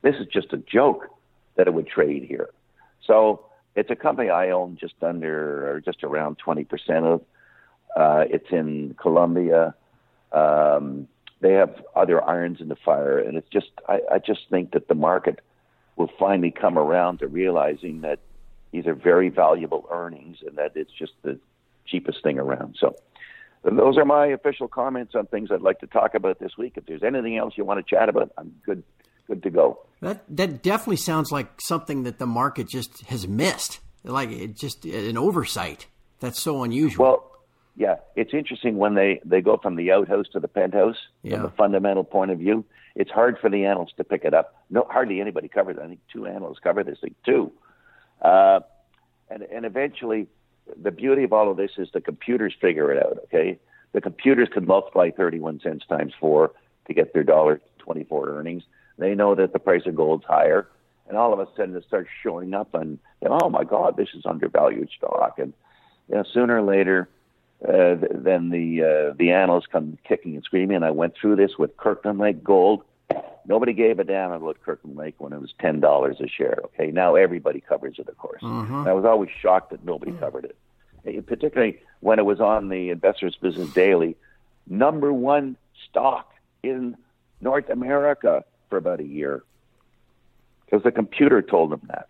This 0.01 0.15
is 0.15 0.27
just 0.27 0.51
a 0.53 0.57
joke 0.57 1.07
that 1.55 1.67
it 1.67 1.73
would 1.73 1.87
trade 1.87 2.23
here. 2.23 2.49
So 3.05 3.45
it's 3.75 3.89
a 3.89 3.95
company 3.95 4.29
I 4.29 4.49
own 4.49 4.77
just 4.79 4.95
under 5.01 5.71
or 5.71 5.81
just 5.81 6.03
around 6.03 6.37
20% 6.45 7.03
of. 7.03 7.21
Uh, 7.95 8.25
it's 8.29 8.51
in 8.51 8.95
Colombia. 8.99 9.75
Um, 10.31 11.07
they 11.41 11.53
have 11.53 11.83
other 11.95 12.23
irons 12.23 12.61
in 12.61 12.67
the 12.67 12.75
fire, 12.75 13.19
and 13.19 13.37
it's 13.37 13.49
just 13.49 13.69
I, 13.87 13.99
I 14.11 14.19
just 14.19 14.41
think 14.49 14.71
that 14.71 14.87
the 14.87 14.95
market 14.95 15.39
will 15.95 16.09
finally 16.19 16.51
come 16.51 16.77
around 16.77 17.19
to 17.19 17.27
realizing 17.27 18.01
that 18.01 18.19
these 18.71 18.87
are 18.87 18.95
very 18.95 19.29
valuable 19.29 19.87
earnings 19.91 20.37
and 20.45 20.57
that 20.57 20.71
it's 20.75 20.91
just 20.97 21.11
the 21.23 21.37
cheapest 21.85 22.23
thing 22.23 22.39
around. 22.39 22.77
So 22.79 22.95
those 23.63 23.97
are 23.97 24.05
my 24.05 24.27
official 24.27 24.67
comments 24.67 25.13
on 25.15 25.27
things 25.27 25.49
I'd 25.51 25.61
like 25.61 25.79
to 25.79 25.87
talk 25.87 26.15
about 26.15 26.39
this 26.39 26.57
week. 26.57 26.73
If 26.77 26.85
there's 26.85 27.03
anything 27.03 27.37
else 27.37 27.53
you 27.57 27.65
want 27.65 27.85
to 27.85 27.95
chat 27.95 28.09
about, 28.09 28.31
I'm 28.37 28.55
good 28.65 28.83
good 29.27 29.43
to 29.43 29.49
go. 29.49 29.79
That 30.01 30.23
that 30.35 30.63
definitely 30.63 30.97
sounds 30.97 31.31
like 31.31 31.61
something 31.61 32.03
that 32.03 32.17
the 32.17 32.25
market 32.25 32.67
just 32.69 33.05
has 33.05 33.27
missed. 33.27 33.79
Like 34.03 34.31
it 34.31 34.57
just 34.57 34.85
an 34.85 35.17
oversight. 35.17 35.87
That's 36.19 36.39
so 36.39 36.63
unusual. 36.63 37.05
Well, 37.05 37.30
yeah, 37.75 37.95
it's 38.15 38.33
interesting 38.33 38.77
when 38.77 38.95
they 38.95 39.21
they 39.23 39.41
go 39.41 39.57
from 39.57 39.75
the 39.75 39.91
outhouse 39.91 40.27
to 40.33 40.39
the 40.39 40.47
penthouse 40.47 40.97
yeah. 41.23 41.37
from 41.37 41.45
a 41.45 41.49
fundamental 41.51 42.03
point 42.03 42.31
of 42.31 42.39
view. 42.39 42.65
It's 42.95 43.11
hard 43.11 43.37
for 43.39 43.49
the 43.49 43.65
analysts 43.65 43.93
to 43.97 44.03
pick 44.03 44.25
it 44.25 44.33
up. 44.33 44.55
No, 44.69 44.85
hardly 44.89 45.21
anybody 45.21 45.47
covers 45.47 45.77
it. 45.77 45.83
I 45.83 45.87
think 45.87 45.99
two 46.11 46.25
analysts 46.25 46.59
cover 46.59 46.83
this 46.83 46.99
thing 46.99 47.15
too. 47.25 47.51
Uh, 48.21 48.59
and 49.29 49.43
and 49.43 49.65
eventually, 49.65 50.27
the 50.81 50.91
beauty 50.91 51.23
of 51.23 51.31
all 51.31 51.49
of 51.49 51.57
this 51.57 51.71
is 51.77 51.89
the 51.93 52.01
computers 52.01 52.53
figure 52.59 52.91
it 52.91 53.03
out. 53.03 53.19
Okay, 53.25 53.57
the 53.93 54.01
computers 54.01 54.49
can 54.51 54.65
multiply 54.65 55.09
31 55.09 55.61
cents 55.61 55.85
times 55.87 56.13
four 56.19 56.51
to 56.87 56.93
get 56.93 57.13
their 57.13 57.23
dollar 57.23 57.61
24 57.79 58.29
earnings. 58.29 58.63
They 58.97 59.15
know 59.15 59.33
that 59.35 59.53
the 59.53 59.59
price 59.59 59.83
of 59.85 59.95
gold's 59.95 60.25
higher, 60.25 60.67
and 61.07 61.17
all 61.17 61.31
of 61.31 61.39
a 61.39 61.47
sudden 61.55 61.75
it 61.75 61.85
starts 61.87 62.09
showing 62.21 62.53
up, 62.53 62.73
and 62.73 62.99
oh 63.25 63.49
my 63.49 63.63
God, 63.63 63.95
this 63.95 64.09
is 64.13 64.25
undervalued 64.25 64.89
stock, 64.95 65.39
and 65.39 65.53
you 66.09 66.15
know, 66.15 66.23
sooner 66.33 66.57
or 66.57 66.61
later 66.61 67.07
uh, 67.67 67.95
then 68.11 68.49
the 68.49 68.83
uh, 68.83 69.13
the 69.17 69.31
analysts 69.31 69.67
come 69.67 69.97
kicking 70.07 70.35
and 70.35 70.43
screaming. 70.43 70.77
And 70.77 70.85
I 70.85 70.91
went 70.91 71.15
through 71.15 71.35
this 71.35 71.57
with 71.57 71.77
Kirkland 71.77 72.19
Lake 72.19 72.43
Gold. 72.43 72.83
Nobody 73.45 73.73
gave 73.73 73.99
a 73.99 74.03
damn 74.03 74.31
about 74.31 74.61
Kirkland 74.63 74.97
Lake 74.97 75.15
when 75.17 75.33
it 75.33 75.41
was 75.41 75.53
ten 75.59 75.79
dollars 75.79 76.17
a 76.19 76.27
share. 76.27 76.59
Okay, 76.65 76.91
now 76.91 77.15
everybody 77.15 77.59
covers 77.59 77.95
it, 77.97 78.07
of 78.07 78.17
course. 78.17 78.41
Mm-hmm. 78.41 78.87
I 78.87 78.93
was 78.93 79.05
always 79.05 79.29
shocked 79.41 79.71
that 79.71 79.83
nobody 79.83 80.11
covered 80.13 80.45
it, 80.45 81.25
particularly 81.25 81.79
when 81.99 82.19
it 82.19 82.25
was 82.25 82.39
on 82.39 82.69
the 82.69 82.89
Investors 82.89 83.35
Business 83.41 83.71
Daily, 83.73 84.15
number 84.67 85.11
one 85.11 85.57
stock 85.89 86.33
in 86.63 86.95
North 87.41 87.69
America 87.69 88.43
for 88.69 88.77
about 88.77 88.99
a 88.99 89.05
year, 89.05 89.43
because 90.65 90.83
the 90.83 90.91
computer 90.91 91.41
told 91.41 91.71
them 91.71 91.81
that. 91.87 92.09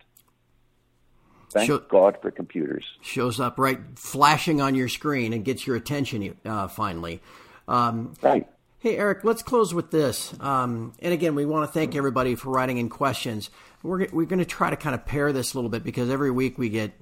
Thank 1.52 1.66
Show, 1.66 1.78
God 1.78 2.16
for 2.22 2.30
computers. 2.30 2.84
Shows 3.02 3.38
up 3.38 3.58
right 3.58 3.78
flashing 3.96 4.62
on 4.62 4.74
your 4.74 4.88
screen 4.88 5.34
and 5.34 5.44
gets 5.44 5.66
your 5.66 5.76
attention 5.76 6.34
uh, 6.46 6.68
finally. 6.68 7.20
Um, 7.68 8.14
right. 8.22 8.48
Hey, 8.78 8.96
Eric, 8.96 9.22
let's 9.22 9.42
close 9.42 9.74
with 9.74 9.90
this. 9.90 10.34
Um, 10.40 10.94
and 11.00 11.12
again, 11.12 11.34
we 11.34 11.44
want 11.44 11.68
to 11.68 11.72
thank 11.72 11.94
everybody 11.94 12.34
for 12.36 12.50
writing 12.50 12.78
in 12.78 12.88
questions. 12.88 13.50
We're, 13.82 14.08
we're 14.12 14.24
going 14.24 14.38
to 14.38 14.46
try 14.46 14.70
to 14.70 14.76
kind 14.76 14.94
of 14.94 15.04
pair 15.04 15.32
this 15.32 15.52
a 15.52 15.58
little 15.58 15.70
bit 15.70 15.84
because 15.84 16.08
every 16.08 16.30
week 16.30 16.56
we 16.56 16.70
get, 16.70 16.92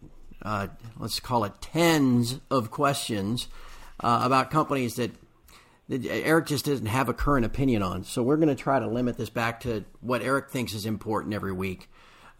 uh, 0.43 0.67
let's 0.99 1.21
call 1.21 1.45
it 1.45 1.53
tens 1.61 2.41
of 2.51 2.73
questions 2.73 3.47
uh, 4.01 4.21
about 4.25 4.51
companies 4.51 4.97
that, 4.97 5.13
that 5.89 6.05
Eric 6.05 6.47
just 6.47 6.65
doesn't 6.65 6.87
have 6.87 7.09
a 7.09 7.15
current 7.15 7.47
opinion 7.47 7.83
on. 7.83 8.03
So 8.03 8.23
we're 8.23 8.37
going 8.37 8.49
to 8.49 8.61
try 8.61 8.81
to 8.81 8.89
limit 8.89 9.17
this 9.17 9.31
back 9.31 9.61
to 9.61 9.85
what 10.01 10.23
Eric 10.23 10.51
thinks 10.51 10.75
is 10.75 10.87
important 10.87 11.35
every 11.35 11.53
week 11.53 11.89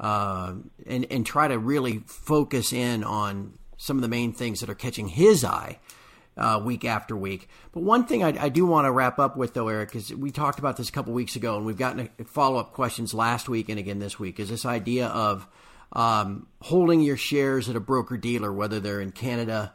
uh, 0.01 0.55
and 0.87 1.07
and 1.11 1.27
try 1.27 1.47
to 1.47 1.59
really 1.59 1.99
focus 2.07 2.73
in 2.73 3.05
on 3.05 3.59
some 3.77 3.97
of 3.97 4.03
the 4.03 4.09
main 4.09 4.33
things 4.33 4.61
that 4.61 4.71
are 4.71 4.75
catching 4.75 5.09
his 5.09 5.45
eye 5.45 5.79
uh, 6.37 6.61
week 6.65 6.85
after 6.85 7.17
week. 7.17 7.49
But 7.73 7.83
one 7.83 8.07
thing 8.07 8.25
I, 8.25 8.45
I 8.45 8.49
do 8.49 8.65
want 8.67 8.87
to 8.87 8.93
wrap 8.93 9.19
up 9.19 9.37
with, 9.37 9.55
though, 9.55 9.69
Eric, 9.69 9.95
is 9.95 10.15
we 10.15 10.31
talked 10.31 10.59
about 10.59 10.77
this 10.77 10.89
a 10.89 10.93
couple 10.93 11.13
weeks 11.13 11.37
ago, 11.37 11.57
and 11.57 11.67
we've 11.67 11.79
gotten 11.79 12.09
follow 12.27 12.59
up 12.59 12.73
questions 12.73 13.15
last 13.15 13.49
week 13.49 13.69
and 13.69 13.79
again 13.79 13.99
this 13.99 14.19
week. 14.19 14.41
Is 14.41 14.49
this 14.49 14.65
idea 14.65 15.07
of 15.09 15.47
um, 15.93 16.47
holding 16.63 17.01
your 17.01 17.17
shares 17.17 17.69
at 17.69 17.77
a 17.77 17.81
broker 17.81 18.17
dealer, 18.17 18.53
whether 18.53 18.81
they're 18.81 19.01
in 19.01 19.13
Canada 19.13 19.75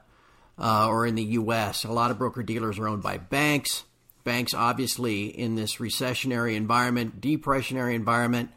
uh, 0.58 0.88
or 0.88 1.06
in 1.06 1.16
the 1.16 1.24
U.S. 1.24 1.84
A 1.84 1.92
lot 1.92 2.12
of 2.12 2.18
broker 2.18 2.44
dealers 2.44 2.80
are 2.80 2.88
owned 2.88 3.04
by 3.04 3.18
banks. 3.18 3.84
Banks, 4.24 4.56
obviously, 4.56 5.26
in 5.26 5.54
this 5.54 5.76
recessionary 5.76 6.56
environment, 6.56 7.22
depressionary 7.22 7.94
environment, 7.94 8.50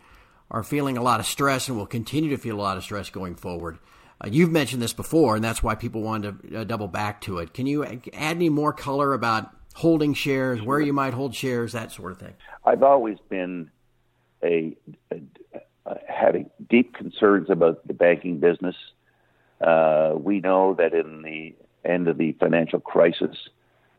are 0.51 0.63
feeling 0.63 0.97
a 0.97 1.03
lot 1.03 1.21
of 1.21 1.27
stress 1.27 1.69
and 1.69 1.77
will 1.77 1.87
continue 1.87 2.31
to 2.31 2.39
feel 2.39 2.57
a 2.57 2.63
lot 2.63 2.77
of 2.77 2.83
stress 2.83 3.11
going 3.11 3.35
forward. 3.35 3.79
Uh, 4.21 4.29
you've 4.31 4.51
mentioned 4.51 4.83
this 4.83 4.93
before, 4.93 5.37
and 5.37 5.45
that's 5.45 5.63
why 5.63 5.75
people 5.75 6.03
wanted 6.03 6.51
to 6.51 6.61
uh, 6.61 6.65
double 6.65 6.89
back 6.89 7.21
to 7.21 7.39
it. 7.39 7.55
Can 7.55 7.67
you 7.67 7.85
add 7.85 8.11
any 8.15 8.49
more 8.49 8.73
color 8.73 9.13
about 9.13 9.51
holding 9.75 10.13
shares, 10.13 10.61
where 10.61 10.81
you 10.81 10.93
might 10.93 11.15
hold 11.15 11.35
shares, 11.35 11.73
that 11.73 11.93
sort 11.93 12.13
of 12.13 12.19
thing? 12.19 12.35
I've 12.65 12.83
always 12.83 13.19
been 13.29 13.71
a, 14.43 14.77
a, 15.13 15.21
a 15.87 15.99
having 16.09 16.51
deep 16.69 16.95
concerns 16.95 17.49
about 17.49 17.87
the 17.87 17.95
banking 17.95 18.39
business. 18.39 18.75
Uh, 19.61 20.15
we 20.17 20.41
know 20.41 20.75
that 20.75 20.95
in 20.95 21.23
the 21.23 21.55
end 21.89 22.09
of 22.09 22.19
the 22.19 22.33
financial 22.33 22.81
crisis, 22.81 23.37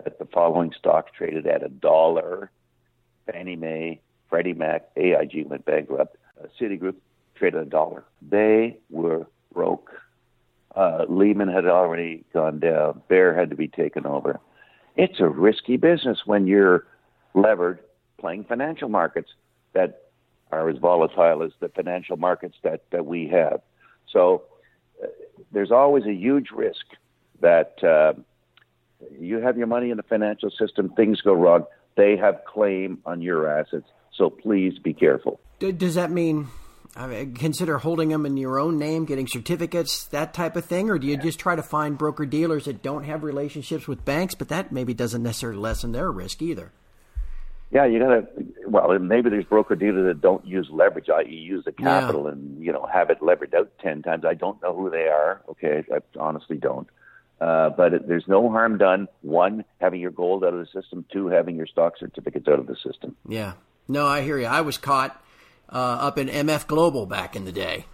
that 0.04 0.20
the 0.20 0.26
following 0.26 0.74
stocks 0.78 1.12
traded 1.18 1.48
at 1.48 1.64
a 1.64 1.70
dollar: 1.70 2.52
Fannie 3.26 3.56
Mae, 3.56 4.02
Freddie 4.30 4.54
Mac, 4.54 4.90
AIG 4.98 5.48
went 5.48 5.66
bankrupt, 5.66 6.16
uh, 6.16 6.19
Citigroup 6.60 6.96
traded 7.36 7.62
a 7.62 7.66
dollar. 7.66 8.04
They 8.22 8.78
were 8.90 9.28
broke. 9.54 9.92
Uh, 10.76 11.06
Lehman 11.10 11.50
had 11.50 11.66
already 11.66 12.24
gone 12.34 12.60
down. 12.60 13.02
Bear 13.08 13.34
had 13.34 13.50
to 13.50 13.56
be 13.56 13.68
taken 13.68 14.06
over. 14.06 14.40
It's 14.96 15.20
a 15.20 15.28
risky 15.28 15.78
business 15.78 16.20
when 16.26 16.48
you're 16.48 16.86
levered 17.34 17.80
playing 18.20 18.44
financial 18.44 18.90
markets 18.90 19.30
that 19.74 20.10
are 20.52 20.70
as 20.70 20.78
volatile 20.78 21.44
as 21.44 21.52
the 21.60 21.70
financial 21.70 22.18
markets 22.18 22.58
that, 22.64 22.84
that 22.92 23.06
we 23.06 23.28
have. 23.28 23.62
So 24.12 24.44
uh, 25.02 25.08
there's 25.52 25.72
always 25.72 26.06
a 26.06 26.14
huge 26.14 26.52
risk 26.52 26.86
that 27.42 27.82
uh, 27.84 28.14
you 29.18 29.40
have 29.40 29.58
your 29.58 29.68
money 29.68 29.92
in 29.92 29.98
the 29.98 30.04
financial 30.04 30.50
system, 30.50 30.90
things 30.90 31.22
go 31.22 31.34
wrong, 31.34 31.66
they 31.96 32.18
have 32.18 32.42
claim 32.46 33.00
on 33.06 33.22
your 33.22 33.48
assets. 33.48 33.88
So 34.20 34.30
please 34.30 34.78
be 34.78 34.94
careful. 34.94 35.40
Does 35.60 35.96
that 35.96 36.12
mean 36.12 36.50
I 36.96 37.08
mean, 37.08 37.34
consider 37.34 37.78
holding 37.78 38.10
them 38.10 38.26
in 38.26 38.36
your 38.36 38.60
own 38.60 38.78
name, 38.78 39.06
getting 39.06 39.28
certificates, 39.28 40.06
that 40.08 40.34
type 40.34 40.56
of 40.56 40.66
thing, 40.66 40.90
or 40.90 41.00
do 41.00 41.08
you 41.08 41.14
yeah. 41.14 41.22
just 41.22 41.40
try 41.40 41.56
to 41.56 41.64
find 41.64 41.98
broker 41.98 42.26
dealers 42.26 42.66
that 42.66 42.84
don't 42.84 43.06
have 43.06 43.24
relationships 43.24 43.88
with 43.88 44.04
banks, 44.04 44.36
but 44.36 44.50
that 44.50 44.72
maybe 44.72 44.94
doesn't 44.94 45.24
necessarily 45.24 45.60
lessen 45.60 45.94
their 45.94 46.12
risk 46.12 46.42
either? 46.42 46.72
Yeah, 47.72 47.86
you 47.86 48.00
gotta. 48.00 48.28
Well, 48.68 48.98
maybe 49.00 49.30
there's 49.30 49.46
broker 49.46 49.76
dealers 49.76 50.08
that 50.08 50.22
don't 50.22 50.46
use 50.46 50.68
leverage, 50.72 51.08
i.e., 51.10 51.34
use 51.34 51.64
the 51.64 51.72
capital 51.72 52.24
yeah. 52.26 52.32
and 52.32 52.64
you 52.64 52.74
know 52.74 52.88
have 52.92 53.12
it 53.12 53.22
leveraged 53.22 53.54
out 53.54 53.72
ten 53.80 54.02
times. 54.02 54.26
I 54.26 54.34
don't 54.34 54.60
know 54.62 54.76
who 54.76 54.90
they 54.90 55.08
are. 55.08 55.42
Okay, 55.50 55.84
I 55.94 56.00
honestly 56.20 56.58
don't. 56.58 56.88
Uh, 57.40 57.70
but 57.70 57.94
it, 57.94 58.08
there's 58.08 58.28
no 58.28 58.50
harm 58.50 58.80
done. 58.80 59.08
One, 59.22 59.64
having 59.80 60.02
your 60.02 60.12
gold 60.12 60.44
out 60.44 60.54
of 60.54 60.60
the 60.60 60.82
system. 60.82 61.06
Two, 61.14 61.28
having 61.28 61.56
your 61.56 61.68
stock 61.68 61.94
certificates 62.00 62.48
out 62.48 62.60
of 62.60 62.66
the 62.66 62.76
system. 62.76 63.16
Yeah. 63.28 63.54
No, 63.90 64.06
I 64.06 64.22
hear 64.22 64.38
you. 64.38 64.46
I 64.46 64.62
was 64.62 64.78
caught 64.78 65.20
uh, 65.68 65.76
up 65.76 66.20
in 66.20 66.28
MF 66.28 66.68
Global 66.68 67.08
back 67.08 67.36
in 67.36 67.44
the 67.44 67.52
day, 67.52 67.88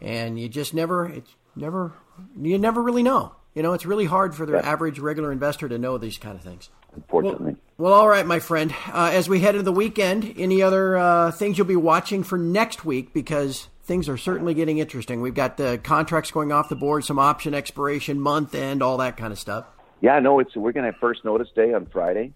and 0.00 0.38
you 0.38 0.48
just 0.48 0.72
never, 0.72 1.06
it's 1.06 1.34
never, 1.56 1.92
you 2.40 2.58
never 2.58 2.80
really 2.80 3.02
know. 3.02 3.34
You 3.52 3.62
know, 3.62 3.72
it's 3.72 3.84
really 3.84 4.04
hard 4.06 4.36
for 4.36 4.46
the 4.46 4.54
yeah. 4.54 4.60
average 4.60 5.00
regular 5.00 5.32
investor 5.32 5.68
to 5.68 5.78
know 5.78 5.98
these 5.98 6.16
kind 6.16 6.36
of 6.36 6.42
things. 6.42 6.70
Unfortunately. 6.94 7.56
Well, 7.76 7.90
well 7.90 8.00
all 8.00 8.08
right, 8.08 8.24
my 8.24 8.38
friend. 8.38 8.72
Uh, 8.86 9.10
as 9.12 9.28
we 9.28 9.40
head 9.40 9.56
into 9.56 9.64
the 9.64 9.72
weekend, 9.72 10.32
any 10.38 10.62
other 10.62 10.96
uh, 10.96 11.32
things 11.32 11.58
you'll 11.58 11.66
be 11.66 11.74
watching 11.74 12.22
for 12.22 12.38
next 12.38 12.84
week? 12.84 13.12
Because 13.12 13.68
things 13.82 14.08
are 14.08 14.16
certainly 14.16 14.54
getting 14.54 14.78
interesting. 14.78 15.20
We've 15.20 15.34
got 15.34 15.56
the 15.56 15.80
contracts 15.82 16.30
going 16.30 16.52
off 16.52 16.68
the 16.68 16.76
board, 16.76 17.04
some 17.04 17.18
option 17.18 17.52
expiration, 17.52 18.20
month 18.20 18.54
end, 18.54 18.80
all 18.80 18.98
that 18.98 19.16
kind 19.16 19.32
of 19.32 19.40
stuff. 19.40 19.66
Yeah, 20.00 20.20
no, 20.20 20.38
it's 20.38 20.54
we're 20.54 20.72
going 20.72 20.86
to 20.86 20.92
have 20.92 21.00
first 21.00 21.24
notice 21.24 21.48
day 21.54 21.74
on 21.74 21.86
Friday 21.86 22.32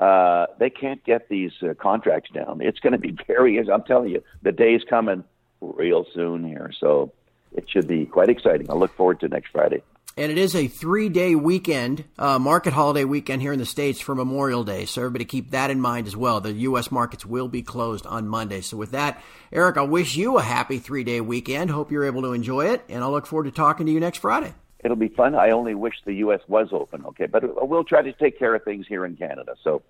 uh, 0.00 0.46
they 0.58 0.70
can't 0.70 1.04
get 1.04 1.28
these 1.28 1.52
uh, 1.62 1.74
contracts 1.74 2.30
down. 2.32 2.60
It's 2.62 2.80
going 2.80 2.94
to 2.94 2.98
be 2.98 3.16
very, 3.26 3.58
I'm 3.58 3.84
telling 3.84 4.10
you, 4.10 4.22
the 4.42 4.52
day's 4.52 4.82
coming 4.88 5.24
real 5.60 6.06
soon 6.14 6.42
here. 6.42 6.72
So 6.80 7.12
it 7.52 7.68
should 7.68 7.86
be 7.86 8.06
quite 8.06 8.30
exciting. 8.30 8.70
I 8.70 8.74
look 8.74 8.94
forward 8.96 9.20
to 9.20 9.28
next 9.28 9.50
Friday. 9.50 9.82
And 10.16 10.32
it 10.32 10.38
is 10.38 10.56
a 10.56 10.66
three 10.66 11.08
day 11.08 11.34
weekend, 11.34 12.04
uh, 12.18 12.38
market 12.38 12.72
holiday 12.72 13.04
weekend 13.04 13.42
here 13.42 13.52
in 13.52 13.58
the 13.58 13.66
States 13.66 14.00
for 14.00 14.14
Memorial 14.14 14.64
Day. 14.64 14.84
So 14.84 15.02
everybody 15.02 15.24
keep 15.24 15.52
that 15.52 15.70
in 15.70 15.80
mind 15.80 16.08
as 16.08 16.16
well. 16.16 16.40
The 16.40 16.52
U.S. 16.52 16.90
markets 16.90 17.24
will 17.24 17.48
be 17.48 17.62
closed 17.62 18.06
on 18.06 18.26
Monday. 18.26 18.60
So 18.60 18.76
with 18.76 18.90
that, 18.90 19.22
Eric, 19.52 19.76
I 19.76 19.82
wish 19.82 20.16
you 20.16 20.36
a 20.36 20.42
happy 20.42 20.78
three 20.78 21.04
day 21.04 21.20
weekend. 21.20 21.70
Hope 21.70 21.92
you're 21.92 22.04
able 22.04 22.22
to 22.22 22.32
enjoy 22.32 22.66
it. 22.66 22.84
And 22.88 23.04
I 23.04 23.06
look 23.06 23.26
forward 23.26 23.44
to 23.44 23.50
talking 23.52 23.86
to 23.86 23.92
you 23.92 24.00
next 24.00 24.18
Friday 24.18 24.52
it'll 24.84 24.96
be 24.96 25.08
fun. 25.08 25.34
I 25.34 25.50
only 25.50 25.74
wish 25.74 25.94
the 26.04 26.14
U.S. 26.14 26.40
was 26.48 26.68
open, 26.72 27.04
okay? 27.06 27.26
But 27.26 27.68
we'll 27.68 27.84
try 27.84 28.02
to 28.02 28.12
take 28.12 28.38
care 28.38 28.54
of 28.54 28.64
things 28.64 28.86
here 28.86 29.04
in 29.04 29.16
Canada. 29.16 29.54
So 29.62 29.82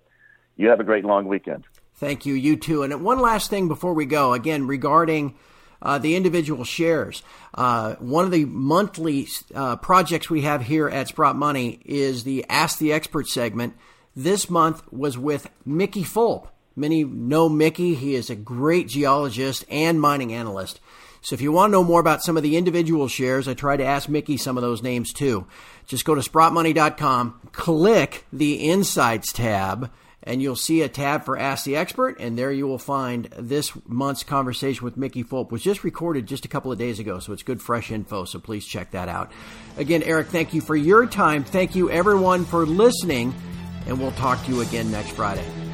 you 0.57 0.69
have 0.69 0.79
a 0.79 0.83
great 0.83 1.05
long 1.05 1.27
weekend. 1.27 1.65
Thank 1.95 2.25
you. 2.25 2.33
You 2.33 2.55
too. 2.57 2.83
And 2.83 3.03
one 3.03 3.19
last 3.19 3.49
thing 3.49 3.67
before 3.67 3.93
we 3.93 4.05
go, 4.05 4.33
again, 4.33 4.67
regarding 4.67 5.35
uh, 5.81 5.97
the 5.97 6.15
individual 6.15 6.63
shares. 6.63 7.23
Uh, 7.53 7.95
one 7.95 8.25
of 8.25 8.31
the 8.31 8.45
monthly 8.45 9.27
uh, 9.53 9.75
projects 9.77 10.29
we 10.29 10.41
have 10.41 10.61
here 10.61 10.87
at 10.87 11.07
Sprott 11.07 11.35
Money 11.35 11.79
is 11.85 12.23
the 12.23 12.45
Ask 12.49 12.77
the 12.77 12.93
Expert 12.93 13.27
segment. 13.27 13.75
This 14.15 14.49
month 14.49 14.83
was 14.91 15.17
with 15.17 15.49
Mickey 15.65 16.03
Fulp. 16.03 16.47
Many 16.75 17.03
know 17.03 17.49
Mickey. 17.49 17.95
He 17.95 18.15
is 18.15 18.29
a 18.29 18.35
great 18.35 18.87
geologist 18.87 19.65
and 19.69 19.99
mining 19.99 20.33
analyst. 20.33 20.79
So 21.21 21.35
if 21.35 21.41
you 21.41 21.51
want 21.51 21.69
to 21.69 21.73
know 21.73 21.83
more 21.83 21.99
about 21.99 22.23
some 22.23 22.35
of 22.35 22.43
the 22.43 22.57
individual 22.57 23.07
shares, 23.07 23.47
I 23.47 23.53
tried 23.53 23.77
to 23.77 23.85
ask 23.85 24.09
Mickey 24.09 24.37
some 24.37 24.57
of 24.57 24.63
those 24.63 24.81
names 24.81 25.13
too. 25.13 25.45
Just 25.85 26.05
go 26.05 26.15
to 26.15 26.21
sprottmoney.com, 26.21 27.49
click 27.51 28.25
the 28.33 28.55
Insights 28.55 29.31
tab, 29.31 29.91
and 30.23 30.41
you'll 30.41 30.55
see 30.55 30.81
a 30.81 30.89
tab 30.89 31.25
for 31.25 31.37
Ask 31.37 31.65
the 31.65 31.75
Expert, 31.75 32.19
and 32.19 32.37
there 32.37 32.51
you 32.51 32.67
will 32.67 32.77
find 32.77 33.25
this 33.37 33.71
month's 33.87 34.23
conversation 34.23 34.83
with 34.83 34.97
Mickey 34.97 35.23
Fulp, 35.23 35.51
was 35.51 35.63
just 35.63 35.83
recorded 35.83 36.27
just 36.27 36.45
a 36.45 36.47
couple 36.47 36.71
of 36.71 36.77
days 36.77 36.99
ago, 36.99 37.19
so 37.19 37.33
it's 37.33 37.43
good, 37.43 37.61
fresh 37.61 37.91
info, 37.91 38.25
so 38.25 38.39
please 38.39 38.65
check 38.65 38.91
that 38.91 39.09
out. 39.09 39.31
Again, 39.77 40.03
Eric, 40.03 40.27
thank 40.27 40.53
you 40.53 40.61
for 40.61 40.75
your 40.75 41.07
time. 41.07 41.43
Thank 41.43 41.75
you, 41.75 41.89
everyone, 41.89 42.45
for 42.45 42.65
listening, 42.65 43.33
and 43.87 43.99
we'll 43.99 44.11
talk 44.11 44.43
to 44.45 44.51
you 44.51 44.61
again 44.61 44.91
next 44.91 45.11
Friday. 45.11 45.70